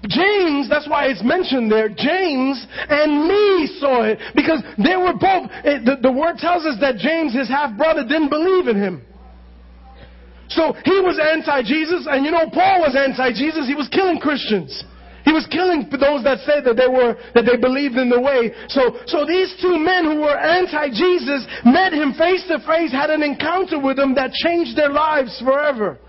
James, 0.08 0.68
that's 0.68 0.90
why 0.90 1.06
it's 1.06 1.24
mentioned 1.24 1.72
there, 1.72 1.88
James 1.88 2.66
and 2.90 3.28
me 3.28 3.78
saw 3.80 4.04
it. 4.04 4.18
Because 4.36 4.64
they 4.82 4.98
were 4.98 5.14
both, 5.14 5.50
it, 5.64 5.86
the, 5.86 5.98
the 6.02 6.12
word 6.12 6.38
tells 6.38 6.66
us 6.66 6.78
that 6.82 6.98
James, 6.98 7.34
his 7.34 7.48
half 7.48 7.78
brother, 7.78 8.02
didn't 8.02 8.30
believe 8.30 8.68
in 8.68 8.76
him. 8.76 9.06
So 10.50 10.74
he 10.84 11.00
was 11.00 11.22
anti 11.22 11.64
Jesus, 11.64 12.08
and 12.10 12.26
you 12.26 12.32
know, 12.32 12.50
Paul 12.52 12.82
was 12.82 12.98
anti 12.98 13.32
Jesus. 13.32 13.68
He 13.68 13.76
was 13.76 13.88
killing 13.90 14.20
Christians. 14.20 14.84
He 15.24 15.32
was 15.32 15.46
killing 15.48 15.88
those 15.90 16.24
that 16.24 16.40
said 16.46 16.66
that 16.66 16.76
they 16.78 16.90
were, 16.90 17.16
that 17.36 17.46
they 17.46 17.56
believed 17.56 17.96
in 17.96 18.10
the 18.10 18.20
way. 18.20 18.52
So, 18.70 18.98
so 19.06 19.26
these 19.26 19.54
two 19.62 19.78
men 19.78 20.06
who 20.06 20.22
were 20.22 20.38
anti-Jesus 20.38 21.46
met 21.64 21.94
him 21.94 22.14
face 22.14 22.44
to 22.48 22.58
face, 22.66 22.92
had 22.92 23.10
an 23.10 23.22
encounter 23.22 23.80
with 23.80 24.00
him 24.00 24.16
that 24.16 24.34
changed 24.34 24.76
their 24.76 24.90
lives 24.90 25.40
forever. 25.46 26.00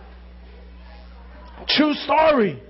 True 1.68 1.92
story. 1.94 2.62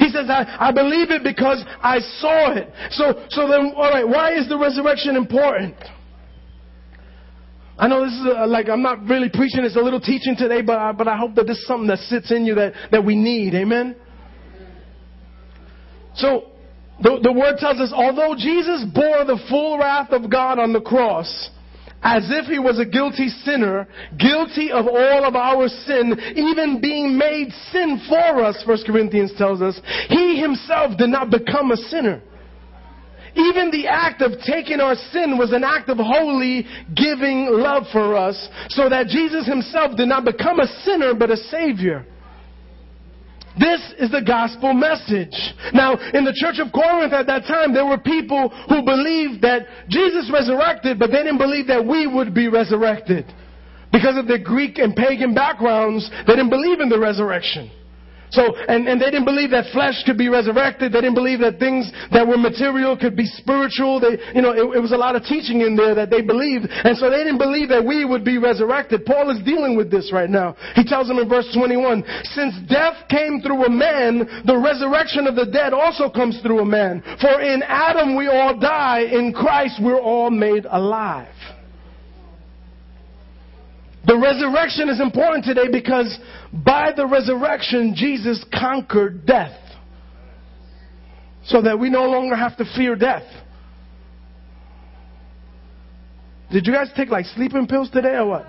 He 0.00 0.08
says, 0.08 0.30
I, 0.30 0.56
I 0.58 0.72
believe 0.72 1.10
it 1.10 1.22
because 1.22 1.62
I 1.82 1.98
saw 1.98 2.54
it. 2.54 2.72
So, 2.92 3.22
so 3.28 3.46
then, 3.46 3.74
alright, 3.76 4.08
why 4.08 4.32
is 4.32 4.48
the 4.48 4.56
resurrection 4.56 5.14
important? 5.14 5.74
I 7.78 7.86
know 7.86 8.02
this 8.06 8.14
is 8.14 8.26
a, 8.34 8.46
like, 8.46 8.70
I'm 8.70 8.80
not 8.80 9.04
really 9.04 9.28
preaching, 9.28 9.62
it's 9.62 9.76
a 9.76 9.80
little 9.80 10.00
teaching 10.00 10.36
today, 10.38 10.62
but 10.62 10.78
I, 10.78 10.92
but 10.92 11.06
I 11.06 11.18
hope 11.18 11.34
that 11.34 11.46
this 11.46 11.58
is 11.58 11.66
something 11.66 11.86
that 11.88 11.98
sits 11.98 12.32
in 12.32 12.46
you 12.46 12.54
that, 12.54 12.72
that 12.90 13.04
we 13.04 13.14
need. 13.14 13.54
Amen? 13.54 13.94
So, 16.14 16.46
the, 17.02 17.20
the 17.22 17.32
word 17.32 17.58
tells 17.58 17.78
us, 17.78 17.92
although 17.94 18.34
Jesus 18.34 18.86
bore 18.94 19.26
the 19.26 19.38
full 19.50 19.78
wrath 19.78 20.12
of 20.12 20.30
God 20.30 20.58
on 20.58 20.72
the 20.72 20.80
cross, 20.80 21.50
as 22.02 22.24
if 22.30 22.46
he 22.46 22.58
was 22.58 22.78
a 22.78 22.84
guilty 22.84 23.28
sinner, 23.44 23.86
guilty 24.18 24.72
of 24.72 24.86
all 24.86 25.24
of 25.24 25.36
our 25.36 25.68
sin, 25.68 26.18
even 26.34 26.80
being 26.80 27.16
made 27.16 27.52
sin 27.72 28.00
for 28.08 28.42
us, 28.42 28.62
1 28.66 28.78
Corinthians 28.86 29.32
tells 29.36 29.60
us, 29.60 29.78
he 30.08 30.40
himself 30.40 30.96
did 30.96 31.10
not 31.10 31.30
become 31.30 31.70
a 31.70 31.76
sinner. 31.76 32.22
Even 33.34 33.70
the 33.70 33.86
act 33.86 34.22
of 34.22 34.32
taking 34.44 34.80
our 34.80 34.96
sin 35.12 35.38
was 35.38 35.52
an 35.52 35.62
act 35.62 35.88
of 35.88 35.98
holy, 35.98 36.66
giving 36.96 37.48
love 37.50 37.84
for 37.92 38.16
us, 38.16 38.48
so 38.70 38.88
that 38.88 39.06
Jesus 39.06 39.46
himself 39.46 39.96
did 39.96 40.08
not 40.08 40.24
become 40.24 40.58
a 40.58 40.66
sinner, 40.84 41.14
but 41.14 41.30
a 41.30 41.36
savior. 41.36 42.06
This 43.60 43.80
is 43.98 44.10
the 44.10 44.24
gospel 44.24 44.72
message. 44.72 45.36
Now, 45.74 45.92
in 46.14 46.24
the 46.24 46.32
church 46.32 46.56
of 46.64 46.72
Corinth 46.72 47.12
at 47.12 47.26
that 47.26 47.44
time, 47.44 47.74
there 47.74 47.84
were 47.84 47.98
people 47.98 48.48
who 48.48 48.80
believed 48.80 49.42
that 49.42 49.68
Jesus 49.88 50.30
resurrected, 50.32 50.98
but 50.98 51.12
they 51.12 51.20
didn't 51.20 51.36
believe 51.36 51.66
that 51.66 51.84
we 51.84 52.06
would 52.06 52.32
be 52.32 52.48
resurrected. 52.48 53.26
Because 53.92 54.16
of 54.16 54.26
their 54.26 54.38
Greek 54.38 54.78
and 54.78 54.96
pagan 54.96 55.34
backgrounds, 55.34 56.08
they 56.26 56.32
didn't 56.32 56.48
believe 56.48 56.80
in 56.80 56.88
the 56.88 56.98
resurrection. 56.98 57.70
So, 58.30 58.54
and, 58.56 58.86
and 58.86 59.00
they 59.00 59.10
didn't 59.10 59.24
believe 59.24 59.50
that 59.50 59.72
flesh 59.72 60.02
could 60.06 60.18
be 60.18 60.28
resurrected. 60.28 60.92
They 60.92 61.00
didn't 61.00 61.18
believe 61.18 61.40
that 61.40 61.58
things 61.58 61.90
that 62.12 62.26
were 62.26 62.38
material 62.38 62.96
could 62.96 63.16
be 63.16 63.26
spiritual. 63.26 64.00
They, 64.00 64.18
you 64.34 64.42
know, 64.42 64.52
it, 64.52 64.78
it 64.78 64.80
was 64.80 64.92
a 64.92 65.00
lot 65.00 65.16
of 65.16 65.22
teaching 65.24 65.60
in 65.62 65.74
there 65.74 65.94
that 65.94 66.10
they 66.10 66.22
believed. 66.22 66.66
And 66.70 66.96
so 66.96 67.10
they 67.10 67.22
didn't 67.26 67.38
believe 67.38 67.68
that 67.68 67.84
we 67.84 68.04
would 68.04 68.24
be 68.24 68.38
resurrected. 68.38 69.04
Paul 69.04 69.30
is 69.30 69.42
dealing 69.44 69.76
with 69.76 69.90
this 69.90 70.10
right 70.12 70.30
now. 70.30 70.56
He 70.74 70.84
tells 70.84 71.08
them 71.08 71.18
in 71.18 71.28
verse 71.28 71.50
21, 71.54 72.04
since 72.34 72.54
death 72.68 73.08
came 73.08 73.40
through 73.42 73.66
a 73.66 73.70
man, 73.70 74.44
the 74.46 74.58
resurrection 74.58 75.26
of 75.26 75.34
the 75.34 75.46
dead 75.46 75.72
also 75.72 76.08
comes 76.08 76.40
through 76.42 76.60
a 76.60 76.64
man. 76.64 77.02
For 77.20 77.40
in 77.40 77.62
Adam 77.66 78.16
we 78.16 78.28
all 78.28 78.58
die, 78.58 79.02
in 79.10 79.32
Christ 79.32 79.80
we're 79.82 80.00
all 80.00 80.30
made 80.30 80.66
alive. 80.70 81.34
The 84.06 84.16
resurrection 84.16 84.88
is 84.88 85.00
important 85.00 85.44
today 85.44 85.70
because 85.70 86.18
by 86.52 86.92
the 86.96 87.06
resurrection, 87.06 87.94
Jesus 87.94 88.44
conquered 88.58 89.26
death. 89.26 89.56
So 91.44 91.62
that 91.62 91.78
we 91.78 91.90
no 91.90 92.04
longer 92.04 92.36
have 92.36 92.56
to 92.58 92.64
fear 92.76 92.94
death. 92.96 93.24
Did 96.52 96.66
you 96.66 96.72
guys 96.72 96.88
take 96.96 97.08
like 97.08 97.26
sleeping 97.26 97.66
pills 97.66 97.90
today 97.90 98.16
or 98.16 98.26
what? 98.26 98.46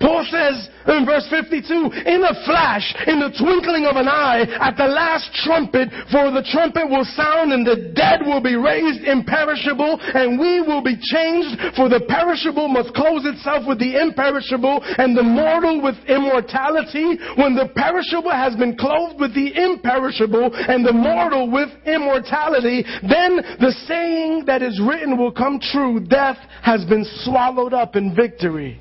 Paul 0.00 0.26
says 0.40 0.68
in 0.88 1.04
verse 1.04 1.28
52, 1.28 1.92
in 2.08 2.24
a 2.24 2.34
flash, 2.48 2.88
in 3.06 3.20
the 3.20 3.32
twinkling 3.36 3.84
of 3.84 3.96
an 3.96 4.08
eye, 4.08 4.48
at 4.60 4.76
the 4.76 4.88
last 4.88 5.28
trumpet, 5.44 5.92
for 6.08 6.32
the 6.32 6.44
trumpet 6.48 6.88
will 6.88 7.04
sound 7.04 7.52
and 7.52 7.66
the 7.66 7.92
dead 7.92 8.24
will 8.24 8.40
be 8.40 8.56
raised 8.56 9.04
imperishable 9.04 10.00
and 10.00 10.40
we 10.40 10.64
will 10.64 10.82
be 10.82 10.96
changed, 10.96 11.76
for 11.76 11.88
the 11.92 12.00
perishable 12.08 12.68
must 12.68 12.94
close 12.96 13.28
itself 13.28 13.68
with 13.68 13.78
the 13.78 14.00
imperishable 14.00 14.80
and 14.96 15.16
the 15.16 15.22
mortal 15.22 15.82
with 15.82 15.96
immortality. 16.08 17.20
When 17.36 17.54
the 17.54 17.68
perishable 17.76 18.32
has 18.32 18.56
been 18.56 18.76
clothed 18.76 19.20
with 19.20 19.34
the 19.34 19.52
imperishable 19.52 20.50
and 20.54 20.84
the 20.84 20.96
mortal 20.96 21.50
with 21.50 21.68
immortality, 21.84 22.84
then 23.04 23.36
the 23.60 23.74
saying 23.86 24.44
that 24.46 24.62
is 24.62 24.80
written 24.80 25.18
will 25.18 25.32
come 25.32 25.60
true. 25.60 26.00
Death 26.00 26.38
has 26.62 26.84
been 26.86 27.04
swallowed 27.22 27.74
up 27.74 27.96
in 27.96 28.14
victory. 28.16 28.80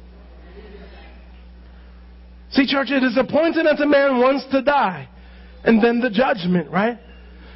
See, 2.51 2.65
church, 2.65 2.89
it 2.89 3.03
is 3.03 3.17
appointed 3.17 3.67
unto 3.67 3.85
man 3.85 4.19
once 4.19 4.43
to 4.51 4.61
die, 4.61 5.07
and 5.63 5.83
then 5.83 5.99
the 5.99 6.09
judgment, 6.09 6.71
right? 6.71 6.97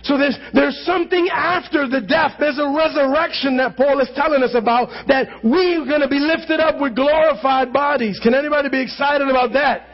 So 0.04 0.18
there's, 0.18 0.38
there's 0.54 0.76
something 0.86 1.30
after 1.32 1.88
the 1.88 2.02
death. 2.04 2.36
There's 2.38 2.60
a 2.60 2.68
resurrection 2.68 3.56
that 3.58 3.80
Paul 3.80 4.04
is 4.04 4.12
telling 4.20 4.44
us 4.44 4.52
about 4.54 4.92
that 5.08 5.40
we're 5.44 5.88
going 5.88 6.04
to 6.04 6.12
be 6.12 6.20
lifted 6.20 6.60
up 6.60 6.80
with 6.84 6.94
glorified 6.94 7.72
bodies. 7.72 8.20
Can 8.22 8.36
anybody 8.36 8.68
be 8.68 8.84
excited 8.84 9.32
about 9.32 9.56
that? 9.56 9.88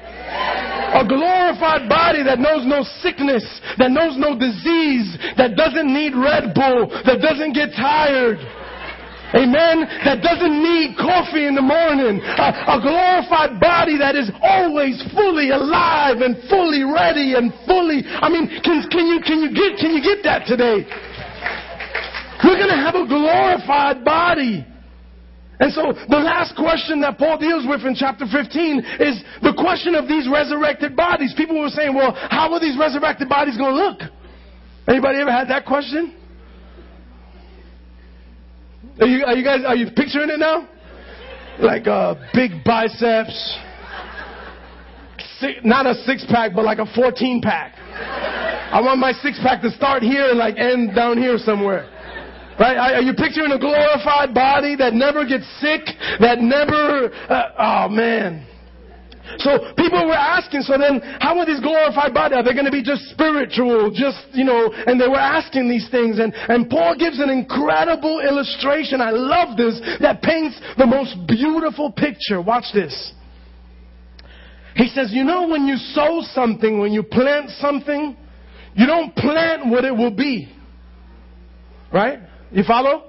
A 0.98 1.06
glorified 1.06 1.86
body 1.88 2.26
that 2.26 2.42
knows 2.42 2.66
no 2.66 2.82
sickness, 3.06 3.46
that 3.78 3.94
knows 3.94 4.18
no 4.18 4.34
disease, 4.34 5.14
that 5.38 5.54
doesn't 5.54 5.86
need 5.86 6.18
Red 6.18 6.58
Bull, 6.58 6.90
that 7.06 7.22
doesn't 7.22 7.54
get 7.54 7.70
tired. 7.78 8.42
Amen. 9.30 9.86
That 10.10 10.26
doesn't 10.26 10.58
need 10.58 10.98
coffee 10.98 11.46
in 11.46 11.54
the 11.54 11.62
morning. 11.62 12.18
A, 12.18 12.50
a, 12.66 12.78
glorified 12.82 13.62
body 13.62 13.94
that 14.02 14.18
is 14.18 14.26
always 14.42 14.98
fully 15.14 15.54
alive 15.54 16.26
and 16.26 16.34
fully 16.50 16.82
ready 16.82 17.38
and 17.38 17.54
fully. 17.70 18.02
I 18.06 18.26
mean, 18.30 18.50
can, 18.66 18.82
can 18.90 19.06
you 19.06 19.22
can 19.22 19.46
you 19.46 19.54
get 19.54 19.78
can 19.78 19.94
you 19.94 20.02
get 20.02 20.26
that 20.26 20.50
today? 20.50 20.82
We're 22.42 22.58
going 22.58 22.74
to 22.74 22.82
have 22.82 22.96
a 22.96 23.06
glorified 23.06 24.04
body. 24.04 24.66
And 25.60 25.74
so 25.74 25.92
the 25.92 26.24
last 26.24 26.56
question 26.56 27.02
that 27.02 27.18
Paul 27.20 27.38
deals 27.38 27.68
with 27.68 27.84
in 27.86 27.94
chapter 27.94 28.26
15 28.26 28.80
is 29.04 29.22
the 29.44 29.54
question 29.54 29.94
of 29.94 30.08
these 30.08 30.26
resurrected 30.26 30.96
bodies. 30.96 31.34
People 31.36 31.60
were 31.60 31.70
saying, 31.70 31.94
well, 31.94 32.16
how 32.16 32.52
are 32.54 32.60
these 32.60 32.80
resurrected 32.80 33.28
bodies 33.28 33.58
going 33.58 33.76
to 33.76 33.82
look? 33.84 34.00
Anybody 34.88 35.20
ever 35.20 35.32
had 35.32 35.50
that 35.50 35.66
question? 35.66 36.16
Are 39.00 39.08
you, 39.08 39.24
are 39.26 39.36
you 39.36 39.44
guys, 39.46 39.62
are 39.66 39.76
you 39.76 39.88
picturing 39.96 40.30
it 40.30 40.40
now? 40.40 40.68
Like 41.60 41.88
uh, 41.88 42.16
big 42.34 42.64
biceps, 42.66 43.58
six, 45.40 45.60
not 45.64 45.86
a 45.86 45.94
six 46.06 46.26
pack, 46.30 46.52
but 46.54 46.66
like 46.66 46.80
a 46.80 46.86
14 46.96 47.42
pack. 47.42 47.76
I 47.78 48.82
want 48.82 49.00
my 49.00 49.14
six 49.14 49.40
pack 49.42 49.62
to 49.62 49.72
start 49.72 50.04
here 50.04 50.30
and 50.30 50.38
like 50.38 50.58
end 50.58 50.96
down 50.96 51.18
here 51.18 51.38
somewhere. 51.38 51.90
Right? 52.60 52.76
Are 52.76 53.02
you 53.02 53.14
picturing 53.14 53.54
a 53.54 53.60
glorified 53.60 54.34
body 54.34 54.76
that 54.76 54.94
never 54.94 55.26
gets 55.26 55.48
sick, 55.62 55.86
that 56.20 56.40
never, 56.40 57.10
uh, 57.30 57.88
oh 57.88 57.90
man. 57.90 58.46
So 59.40 59.72
people 59.78 60.06
were 60.06 60.20
asking, 60.20 60.62
so 60.64 60.78
then 60.78 61.00
how 61.20 61.40
are 61.40 61.46
these 61.46 61.62
glorified 61.62 62.14
bodies? 62.14 62.38
Are 62.38 62.44
they 62.44 62.54
going 62.54 62.66
to 62.66 62.72
be 62.72 62.84
just 62.84 63.08
spiritual, 63.10 63.90
just, 63.92 64.20
you 64.34 64.44
know, 64.44 64.72
and 64.74 65.00
they 65.00 65.08
were 65.08 65.20
asking 65.20 65.70
these 65.70 65.88
things. 65.90 66.20
And, 66.20 66.34
and 66.36 66.70
Paul 66.70 66.96
gives 67.00 67.20
an 67.20 67.30
incredible 67.30 68.20
illustration. 68.20 69.00
I 69.00 69.12
love 69.12 69.56
this 69.56 69.80
that 70.02 70.22
paints 70.22 70.60
the 70.78 70.86
most 70.86 71.16
beautiful 71.28 71.92
picture. 71.92 72.42
Watch 72.42 72.66
this. 72.74 73.14
He 74.76 74.88
says, 74.90 75.12
you 75.12 75.24
know, 75.24 75.48
when 75.48 75.66
you 75.66 75.78
sow 75.78 76.22
something, 76.34 76.80
when 76.80 76.92
you 76.92 77.04
plant 77.04 77.50
something, 77.60 78.16
you 78.76 78.86
don't 78.86 79.16
plant 79.16 79.68
what 79.68 79.86
it 79.86 79.96
will 79.96 80.16
be. 80.16 80.54
Right? 81.94 82.20
You 82.52 82.64
follow? 82.64 83.06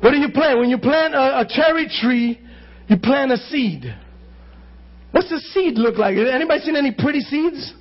What 0.00 0.10
do 0.10 0.18
you 0.18 0.30
plant? 0.30 0.58
When 0.58 0.70
you 0.70 0.78
plant 0.78 1.14
a, 1.14 1.40
a 1.40 1.46
cherry 1.48 1.88
tree, 2.00 2.40
you 2.88 2.98
plant 2.98 3.32
a 3.32 3.36
seed. 3.36 3.94
What's 5.14 5.30
the 5.30 5.38
seed 5.54 5.78
look 5.78 5.96
like? 5.96 6.16
Anybody 6.16 6.60
seen 6.66 6.74
any 6.74 6.90
pretty 6.90 7.20
seeds? 7.20 7.72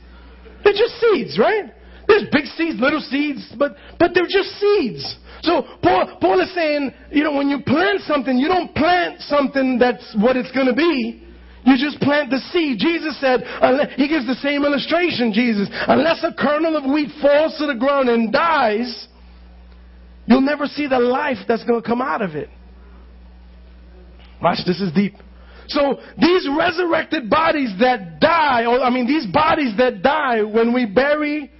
They're 0.63 0.77
just 0.77 0.93
seeds, 1.01 1.39
right? 1.39 1.73
There's 2.07 2.29
big 2.31 2.45
seeds, 2.45 2.79
little 2.79 3.01
seeds, 3.01 3.51
but 3.57 3.75
but 3.97 4.11
they're 4.13 4.29
just 4.29 4.53
seeds. 4.61 5.17
So 5.41 5.63
Paul, 5.81 6.17
Paul 6.21 6.41
is 6.41 6.53
saying, 6.53 6.93
you 7.11 7.23
know, 7.23 7.33
when 7.33 7.49
you 7.49 7.59
plant 7.65 8.01
something, 8.01 8.37
you 8.37 8.47
don't 8.47 8.73
plant 8.75 9.19
something 9.21 9.79
that's 9.79 10.15
what 10.21 10.37
it's 10.37 10.51
going 10.51 10.67
to 10.67 10.75
be. 10.75 11.25
You 11.65 11.75
just 11.75 11.99
plant 12.01 12.29
the 12.29 12.37
seed. 12.51 12.77
Jesus 12.77 13.19
said, 13.19 13.41
he 13.97 14.07
gives 14.07 14.27
the 14.27 14.37
same 14.43 14.63
illustration, 14.63 15.33
Jesus. 15.33 15.69
Unless 15.87 16.23
a 16.23 16.33
kernel 16.37 16.77
of 16.77 16.83
wheat 16.83 17.09
falls 17.19 17.57
to 17.57 17.65
the 17.65 17.75
ground 17.75 18.09
and 18.09 18.31
dies, 18.31 19.07
you'll 20.27 20.41
never 20.41 20.67
see 20.67 20.87
the 20.87 20.99
life 20.99 21.37
that's 21.47 21.63
going 21.63 21.81
to 21.81 21.87
come 21.87 22.01
out 22.01 22.21
of 22.21 22.35
it. 22.35 22.49
Watch, 24.41 24.59
this 24.67 24.79
is 24.79 24.91
deep. 24.93 25.15
So 25.67 25.99
these 26.19 26.47
resurrected 26.57 27.29
bodies 27.29 27.73
that 27.79 28.19
die, 28.19 28.65
or 28.65 28.81
I 28.81 28.89
mean, 28.89 29.07
these 29.07 29.25
bodies 29.27 29.75
that 29.77 30.01
die 30.01 30.41
when 30.41 30.73
we 30.73 30.85
bury 30.85 31.51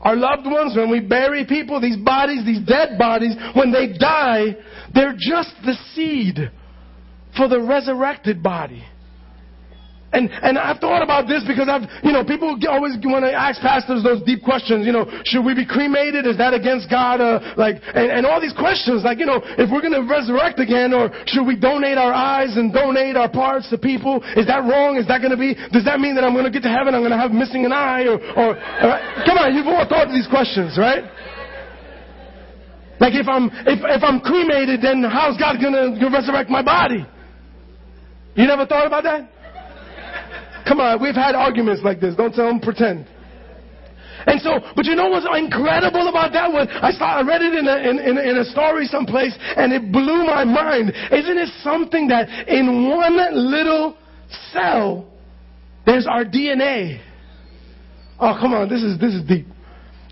our 0.00 0.16
loved 0.16 0.46
ones, 0.46 0.76
when 0.76 0.90
we 0.90 1.00
bury 1.00 1.46
people, 1.46 1.80
these 1.80 1.96
bodies, 1.96 2.44
these 2.44 2.66
dead 2.66 2.98
bodies, 2.98 3.36
when 3.54 3.72
they 3.72 3.96
die, 3.96 4.56
they're 4.92 5.16
just 5.16 5.54
the 5.64 5.74
seed 5.94 6.50
for 7.36 7.48
the 7.48 7.60
resurrected 7.60 8.42
body. 8.42 8.84
And, 10.12 10.28
and 10.28 10.60
I've 10.60 10.76
thought 10.76 11.00
about 11.00 11.24
this 11.24 11.40
because 11.48 11.72
I've, 11.72 11.88
you 12.04 12.12
know, 12.12 12.20
people 12.20 12.52
always 12.68 13.00
want 13.00 13.24
to 13.24 13.32
ask 13.32 13.56
pastors 13.64 14.04
those 14.04 14.20
deep 14.28 14.44
questions, 14.44 14.84
you 14.84 14.92
know, 14.92 15.08
should 15.24 15.40
we 15.40 15.56
be 15.56 15.64
cremated? 15.64 16.28
Is 16.28 16.36
that 16.36 16.52
against 16.52 16.92
God? 16.92 17.24
Uh, 17.24 17.40
like, 17.56 17.80
and, 17.96 18.12
and 18.12 18.28
all 18.28 18.36
these 18.36 18.52
questions, 18.52 19.08
like, 19.08 19.16
you 19.16 19.24
know, 19.24 19.40
if 19.56 19.72
we're 19.72 19.80
going 19.80 19.96
to 19.96 20.04
resurrect 20.04 20.60
again, 20.60 20.92
or 20.92 21.08
should 21.24 21.48
we 21.48 21.56
donate 21.56 21.96
our 21.96 22.12
eyes 22.12 22.60
and 22.60 22.76
donate 22.76 23.16
our 23.16 23.32
parts 23.32 23.72
to 23.72 23.80
people? 23.80 24.20
Is 24.36 24.44
that 24.52 24.68
wrong? 24.68 25.00
Is 25.00 25.08
that 25.08 25.24
going 25.24 25.32
to 25.32 25.40
be, 25.40 25.56
does 25.72 25.88
that 25.88 25.96
mean 25.96 26.14
that 26.20 26.28
I'm 26.28 26.36
going 26.36 26.44
to 26.44 26.52
get 26.52 26.62
to 26.68 26.72
heaven? 26.72 26.92
I'm 26.92 27.00
going 27.00 27.16
to 27.16 27.20
have 27.20 27.32
missing 27.32 27.64
an 27.64 27.72
eye? 27.72 28.04
Or, 28.04 28.20
or 28.36 28.52
right? 28.52 29.24
come 29.24 29.40
on, 29.40 29.56
you've 29.56 29.66
all 29.66 29.88
thought 29.88 30.12
of 30.12 30.12
these 30.12 30.28
questions, 30.28 30.76
right? 30.76 31.08
Like 33.00 33.16
if 33.16 33.26
I'm, 33.26 33.48
if, 33.64 33.80
if 33.80 34.02
I'm 34.04 34.20
cremated, 34.20 34.84
then 34.84 35.08
how's 35.08 35.40
God 35.40 35.56
going 35.56 35.72
to 35.72 35.96
resurrect 36.12 36.52
my 36.52 36.60
body? 36.60 37.00
You 38.36 38.46
never 38.46 38.68
thought 38.68 38.86
about 38.86 39.08
that? 39.08 39.31
Come 40.66 40.80
on, 40.80 41.02
we've 41.02 41.14
had 41.14 41.34
arguments 41.34 41.82
like 41.84 42.00
this. 42.00 42.14
Don't 42.14 42.34
tell 42.34 42.46
them 42.46 42.60
pretend. 42.60 43.06
And 44.26 44.40
so, 44.40 44.60
but 44.76 44.84
you 44.84 44.94
know 44.94 45.08
what's 45.08 45.26
incredible 45.26 46.08
about 46.08 46.32
that 46.32 46.52
one? 46.52 46.68
I 46.68 46.92
saw, 46.92 47.18
I 47.18 47.22
read 47.22 47.42
it 47.42 47.54
in 47.54 47.66
a, 47.66 47.76
in, 47.76 47.98
in, 47.98 48.18
in 48.18 48.36
a 48.38 48.44
story 48.44 48.86
someplace 48.86 49.36
and 49.56 49.72
it 49.72 49.90
blew 49.90 50.24
my 50.24 50.44
mind. 50.44 50.92
Isn't 51.10 51.38
it 51.38 51.48
something 51.62 52.08
that 52.08 52.28
in 52.48 52.88
one 52.88 53.16
little 53.50 53.96
cell, 54.52 55.08
there's 55.86 56.06
our 56.06 56.24
DNA? 56.24 57.02
Oh, 58.20 58.36
come 58.40 58.54
on, 58.54 58.68
this 58.68 58.82
is, 58.82 58.98
this 59.00 59.14
is 59.14 59.26
deep. 59.26 59.46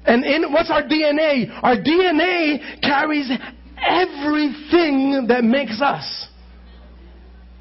And 0.04 0.24
in, 0.24 0.52
what's 0.52 0.70
our 0.70 0.82
DNA? 0.82 1.48
Our 1.62 1.76
DNA 1.76 2.80
carries 2.82 3.30
everything 3.78 5.26
that 5.28 5.44
makes 5.44 5.80
us. 5.80 6.26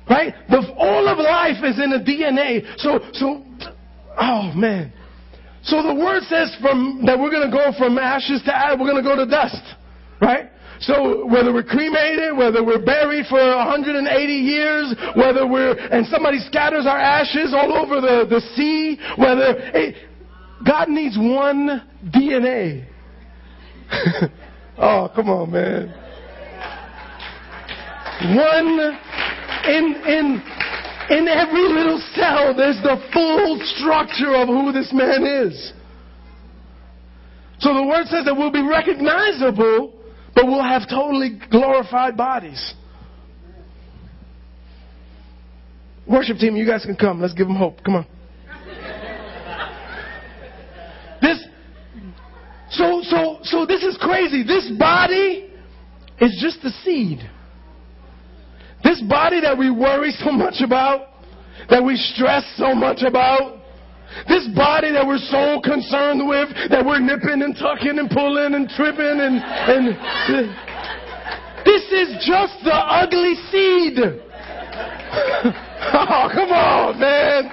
Right? 0.09 0.33
The, 0.49 0.73
all 0.77 1.07
of 1.07 1.17
life 1.19 1.63
is 1.63 1.79
in 1.79 1.91
the 1.91 1.99
DNA. 1.99 2.65
So, 2.77 2.99
so, 3.13 3.45
oh 4.19 4.51
man. 4.55 4.91
So 5.63 5.83
the 5.83 5.93
word 5.93 6.23
says 6.23 6.55
from, 6.61 7.03
that 7.05 7.19
we're 7.19 7.29
going 7.29 7.49
to 7.49 7.55
go 7.55 7.71
from 7.77 7.97
ashes 7.97 8.41
to 8.45 8.55
ash, 8.55 8.77
we're 8.79 8.89
going 8.89 9.03
to 9.03 9.07
go 9.07 9.15
to 9.15 9.29
dust. 9.29 9.61
Right? 10.21 10.49
So 10.81 11.27
whether 11.27 11.53
we're 11.53 11.63
cremated, 11.63 12.35
whether 12.37 12.63
we're 12.63 12.83
buried 12.83 13.25
for 13.27 13.37
180 13.37 14.33
years, 14.33 14.95
whether 15.15 15.45
we're, 15.45 15.73
and 15.73 16.07
somebody 16.07 16.39
scatters 16.39 16.85
our 16.87 16.97
ashes 16.97 17.53
all 17.53 17.73
over 17.73 17.99
the, 17.99 18.25
the 18.29 18.41
sea, 18.55 18.97
whether, 19.17 19.55
it, 19.75 19.95
God 20.65 20.89
needs 20.89 21.17
one 21.17 21.87
DNA. 22.07 22.87
oh, 24.77 25.11
come 25.13 25.29
on, 25.29 25.51
man. 25.51 25.93
One 28.35 28.99
in, 29.65 29.95
in, 30.07 30.41
in 31.09 31.27
every 31.27 31.67
little 31.67 32.01
cell, 32.15 32.53
there's 32.55 32.81
the 32.83 32.97
full 33.13 33.59
structure 33.77 34.35
of 34.35 34.47
who 34.47 34.71
this 34.71 34.91
man 34.93 35.25
is. 35.25 35.73
So 37.59 37.73
the 37.73 37.83
word 37.83 38.07
says 38.07 38.25
that 38.25 38.35
we'll 38.35 38.51
be 38.51 38.61
recognizable, 38.61 39.93
but 40.33 40.45
we'll 40.45 40.63
have 40.63 40.87
totally 40.89 41.39
glorified 41.51 42.15
bodies. 42.15 42.73
Worship 46.07 46.37
team, 46.37 46.55
you 46.55 46.65
guys 46.65 46.85
can 46.85 46.95
come. 46.95 47.21
Let's 47.21 47.33
give 47.33 47.47
them 47.47 47.55
hope. 47.55 47.83
Come 47.83 47.95
on. 47.95 48.07
This, 51.21 51.45
so, 52.71 53.01
so, 53.03 53.39
so 53.43 53.65
this 53.65 53.83
is 53.83 53.97
crazy. 53.99 54.43
This 54.43 54.71
body 54.79 55.51
is 56.19 56.37
just 56.41 56.63
the 56.63 56.69
seed. 56.83 57.19
This 58.89 59.05
body 59.05 59.39
that 59.41 59.55
we 59.55 59.69
worry 59.69 60.09
so 60.17 60.31
much 60.31 60.65
about 60.65 61.13
that 61.69 61.85
we 61.85 61.95
stress 61.95 62.41
so 62.57 62.73
much 62.73 63.05
about. 63.05 63.61
This 64.27 64.49
body 64.57 64.91
that 64.91 65.05
we're 65.05 65.21
so 65.29 65.61
concerned 65.61 66.25
with, 66.25 66.49
that 66.73 66.81
we're 66.81 66.97
nipping 66.97 67.45
and 67.45 67.53
tucking 67.53 68.01
and 68.01 68.09
pulling 68.09 68.57
and 68.57 68.65
tripping 68.73 69.21
and, 69.21 69.37
and 69.37 69.93
this 71.69 71.85
is 71.93 72.17
just 72.25 72.57
the 72.65 72.73
ugly 72.73 73.37
seed. 73.53 74.01
oh, 75.93 76.25
come 76.33 76.49
on, 76.49 76.97
man. 76.97 77.45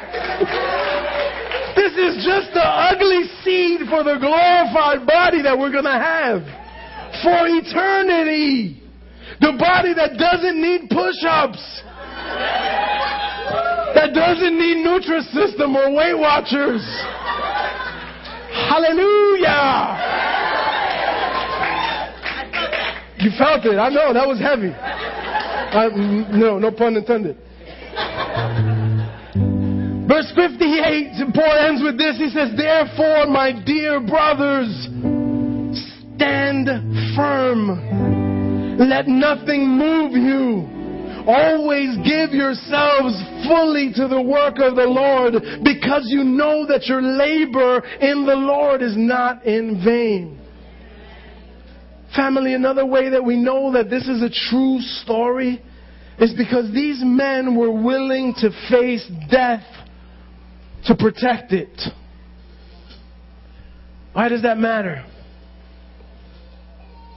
This 1.77 1.93
is 2.01 2.25
just 2.25 2.57
the 2.57 2.65
ugly 2.65 3.29
seed 3.45 3.85
for 3.93 4.01
the 4.09 4.17
glorified 4.17 5.05
body 5.05 5.45
that 5.45 5.53
we're 5.53 5.69
going 5.73 5.85
to 5.85 6.01
have 6.01 6.41
for 7.21 7.45
eternity. 7.45 8.86
The 9.41 9.53
body 9.59 9.93
that 9.95 10.17
doesn't 10.19 10.61
need 10.61 10.89
push-ups. 10.91 11.83
That 13.95 14.13
doesn't 14.13 14.59
need 14.59 14.85
Nutrisystem 14.85 15.75
or 15.75 15.95
Weight 15.95 16.19
Watchers. 16.19 16.85
Hallelujah. 18.69 19.97
You 23.19 23.31
felt 23.39 23.65
it. 23.65 23.79
I 23.79 23.89
know 23.89 24.13
that 24.13 24.27
was 24.27 24.39
heavy. 24.39 24.71
I, 24.73 25.89
no, 26.37 26.59
no 26.59 26.71
pun 26.71 26.97
intended. 26.97 27.37
Verse 30.07 30.33
58, 30.37 31.35
Paul 31.35 31.59
ends 31.69 31.83
with 31.83 31.99
this. 31.99 32.17
He 32.19 32.29
says, 32.31 32.53
Therefore, 32.57 33.27
my 33.27 33.53
dear 33.65 34.01
brothers, 34.01 34.71
stand 36.15 36.69
firm. 37.17 38.36
Let 38.79 39.09
nothing 39.09 39.67
move 39.67 40.13
you. 40.13 40.77
Always 41.27 41.97
give 41.99 42.31
yourselves 42.31 43.21
fully 43.49 43.93
to 43.97 44.07
the 44.07 44.23
work 44.23 44.59
of 44.59 44.77
the 44.77 44.87
Lord 44.87 45.35
because 45.65 46.05
you 46.07 46.23
know 46.23 46.67
that 46.67 46.87
your 46.87 47.03
labor 47.03 47.83
in 48.01 48.27
the 48.27 48.37
Lord 48.37 48.81
is 48.83 48.95
not 48.97 49.45
in 49.45 49.83
vain. 49.85 50.39
Family, 52.15 52.55
another 52.55 52.87
way 52.87 53.11
that 53.11 53.25
we 53.25 53.37
know 53.37 53.73
that 53.73 53.91
this 53.91 54.07
is 54.07 54.23
a 54.23 54.31
true 54.51 54.79
story 55.03 55.61
is 56.21 56.33
because 56.35 56.73
these 56.73 57.01
men 57.03 57.57
were 57.57 57.73
willing 57.73 58.33
to 58.39 58.51
face 58.71 59.07
death 59.31 59.65
to 60.85 60.95
protect 60.95 61.53
it. 61.53 61.81
Why 64.13 64.29
does 64.29 64.43
that 64.43 64.59
matter? 64.59 65.05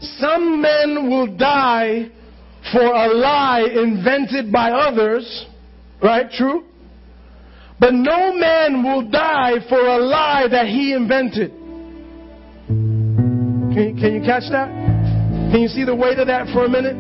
Some 0.02 0.62
men 0.62 1.10
will 1.10 1.28
die 1.36 2.10
for 2.72 2.82
a 2.82 3.08
lie 3.14 3.68
invented 3.74 4.52
by 4.52 4.72
others, 4.72 5.46
right? 6.02 6.30
True? 6.32 6.66
But 7.80 7.94
no 7.94 8.34
man 8.34 8.84
will 8.84 9.10
die 9.10 9.56
for 9.68 9.80
a 9.80 9.98
lie 9.98 10.48
that 10.50 10.68
he 10.68 10.94
invented. 10.94 11.52
Can, 12.68 13.98
can 14.00 14.16
you 14.16 14.22
catch 14.22 14.44
that? 14.52 14.70
Can 15.52 15.62
you 15.62 15.68
see 15.68 15.84
the 15.84 15.96
weight 15.96 16.20
of 16.20 16.28
that 16.28 16.48
for 16.54 16.66
a 16.66 16.70
minute? 16.70 16.96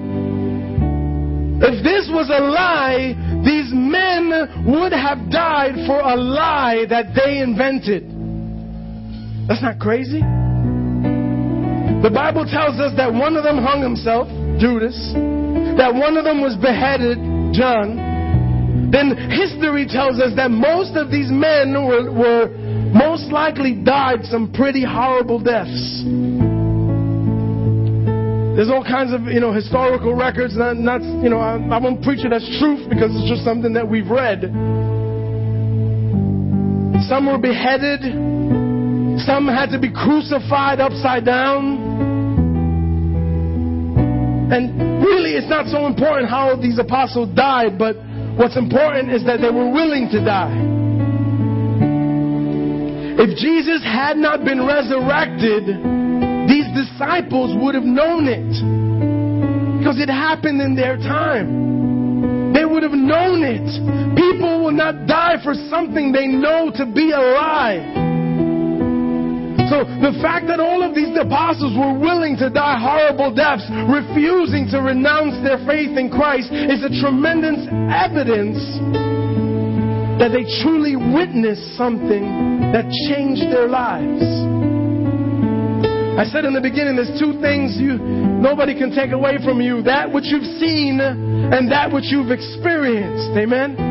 If 1.61 1.83
this 1.83 2.09
was 2.11 2.29
a 2.29 2.39
lie, 2.39 3.13
these 3.43 3.71
men 3.73 4.31
would 4.65 4.93
have 4.93 5.29
died 5.29 5.75
for 5.85 5.99
a 5.99 6.15
lie 6.15 6.85
that 6.89 7.13
they 7.13 7.39
invented. 7.39 8.03
That's 9.47 9.61
not 9.61 9.77
crazy. 9.79 10.21
The 11.99 12.09
Bible 12.09 12.45
tells 12.47 12.79
us 12.79 12.95
that 12.95 13.11
one 13.11 13.35
of 13.35 13.43
them 13.43 13.59
hung 13.59 13.83
himself, 13.83 14.27
Judas, 14.55 14.95
that 15.75 15.91
one 15.91 16.15
of 16.15 16.23
them 16.23 16.39
was 16.39 16.55
beheaded, 16.55 17.19
John. 17.51 18.91
Then 18.91 19.15
history 19.29 19.85
tells 19.85 20.19
us 20.19 20.31
that 20.39 20.49
most 20.49 20.95
of 20.95 21.11
these 21.11 21.27
men 21.27 21.75
were, 21.75 22.07
were 22.07 22.47
most 22.95 23.31
likely 23.35 23.75
died 23.83 24.23
some 24.23 24.51
pretty 24.53 24.83
horrible 24.83 25.43
deaths. 25.43 26.03
There's 28.55 28.71
all 28.71 28.83
kinds 28.83 29.13
of, 29.13 29.27
you 29.27 29.39
know, 29.39 29.51
historical 29.51 30.15
records. 30.15 30.55
Not, 30.55 30.77
not 30.77 31.03
you 31.03 31.29
know, 31.29 31.39
I, 31.39 31.59
I 31.59 31.77
won't 31.79 32.03
preach 32.03 32.23
it 32.23 32.31
as 32.31 32.47
truth 32.59 32.89
because 32.89 33.11
it's 33.11 33.29
just 33.29 33.43
something 33.43 33.73
that 33.73 33.87
we've 33.87 34.07
read. 34.07 34.41
Some 37.07 37.27
were 37.27 37.37
beheaded. 37.37 38.38
Some 39.25 39.47
had 39.47 39.69
to 39.71 39.79
be 39.79 39.91
crucified 39.91 40.79
upside 40.79 41.25
down. 41.25 42.07
And 44.51 45.03
really, 45.03 45.35
it's 45.35 45.49
not 45.49 45.67
so 45.67 45.85
important 45.85 46.29
how 46.29 46.55
these 46.55 46.79
apostles 46.79 47.29
died, 47.35 47.77
but 47.77 47.95
what's 48.35 48.57
important 48.57 49.11
is 49.11 49.25
that 49.25 49.41
they 49.41 49.49
were 49.49 49.69
willing 49.69 50.09
to 50.11 50.23
die. 50.23 50.55
If 53.19 53.37
Jesus 53.37 53.83
had 53.83 54.17
not 54.17 54.45
been 54.45 54.65
resurrected, 54.65 55.67
these 56.47 56.65
disciples 56.73 57.53
would 57.61 57.75
have 57.75 57.83
known 57.83 58.27
it. 58.27 58.49
Because 59.79 59.99
it 59.99 60.09
happened 60.09 60.61
in 60.61 60.75
their 60.75 60.97
time. 60.97 62.53
They 62.53 62.65
would 62.65 62.83
have 62.83 62.93
known 62.93 63.43
it. 63.43 63.67
People 64.15 64.63
will 64.63 64.71
not 64.71 65.05
die 65.05 65.35
for 65.43 65.53
something 65.69 66.11
they 66.11 66.27
know 66.27 66.71
to 66.75 66.85
be 66.85 67.11
a 67.11 67.19
lie. 67.19 68.08
So 69.67 69.83
the 69.83 70.15
fact 70.23 70.47
that 70.47 70.59
all 70.59 70.81
of 70.81 70.95
these 70.95 71.11
apostles 71.19 71.75
were 71.75 71.93
willing 71.97 72.37
to 72.37 72.49
die 72.49 72.79
horrible 72.79 73.35
deaths, 73.35 73.67
refusing 73.91 74.71
to 74.71 74.79
renounce 74.79 75.35
their 75.43 75.59
faith 75.67 75.97
in 75.99 76.09
Christ, 76.09 76.49
is 76.51 76.81
a 76.81 76.89
tremendous 77.03 77.67
evidence 77.91 78.57
that 80.17 80.31
they 80.31 80.47
truly 80.63 80.95
witnessed 80.95 81.75
something 81.77 82.71
that 82.71 82.85
changed 83.07 83.47
their 83.51 83.67
lives. 83.67 84.23
I 86.19 86.25
said 86.25 86.43
in 86.43 86.53
the 86.53 86.59
beginning, 86.59 86.97
there's 86.97 87.17
two 87.19 87.39
things 87.39 87.77
you 87.79 87.95
nobody 87.95 88.77
can 88.77 88.91
take 88.93 89.11
away 89.11 89.37
from 89.43 89.61
you: 89.61 89.81
that 89.83 90.11
which 90.11 90.25
you've 90.27 90.59
seen 90.59 90.99
and 90.99 91.71
that 91.71 91.93
which 91.93 92.11
you've 92.11 92.31
experienced. 92.31 93.31
Amen. 93.37 93.88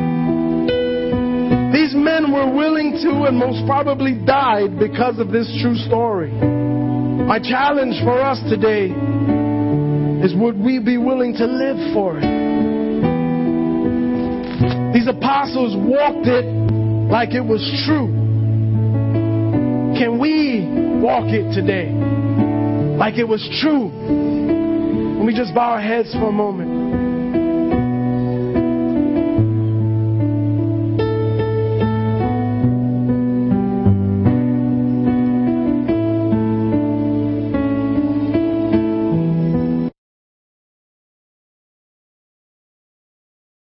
Were 2.29 2.55
willing 2.55 2.93
to 2.93 3.25
and 3.25 3.39
most 3.39 3.67
probably 3.67 4.13
died 4.13 4.79
because 4.79 5.19
of 5.19 5.33
this 5.33 5.49
true 5.63 5.75
story. 5.75 6.31
My 6.31 7.39
challenge 7.39 7.97
for 8.05 8.21
us 8.21 8.39
today 8.51 8.93
is 10.23 10.35
would 10.37 10.59
we 10.61 10.79
be 10.79 10.99
willing 10.99 11.33
to 11.35 11.47
live 11.47 11.95
for 11.95 12.19
it? 12.19 12.29
These 14.93 15.09
apostles 15.09 15.75
walked 15.75 16.27
it 16.27 16.45
like 17.11 17.33
it 17.33 17.41
was 17.41 17.65
true. 17.87 18.09
Can 19.97 20.19
we 20.21 20.69
walk 21.01 21.33
it 21.33 21.55
today 21.55 21.91
like 22.99 23.17
it 23.17 23.27
was 23.27 23.41
true? 23.63 23.89
Let 25.17 25.25
me 25.25 25.35
just 25.35 25.55
bow 25.55 25.71
our 25.71 25.81
heads 25.81 26.13
for 26.13 26.29
a 26.29 26.33
moment. 26.33 26.68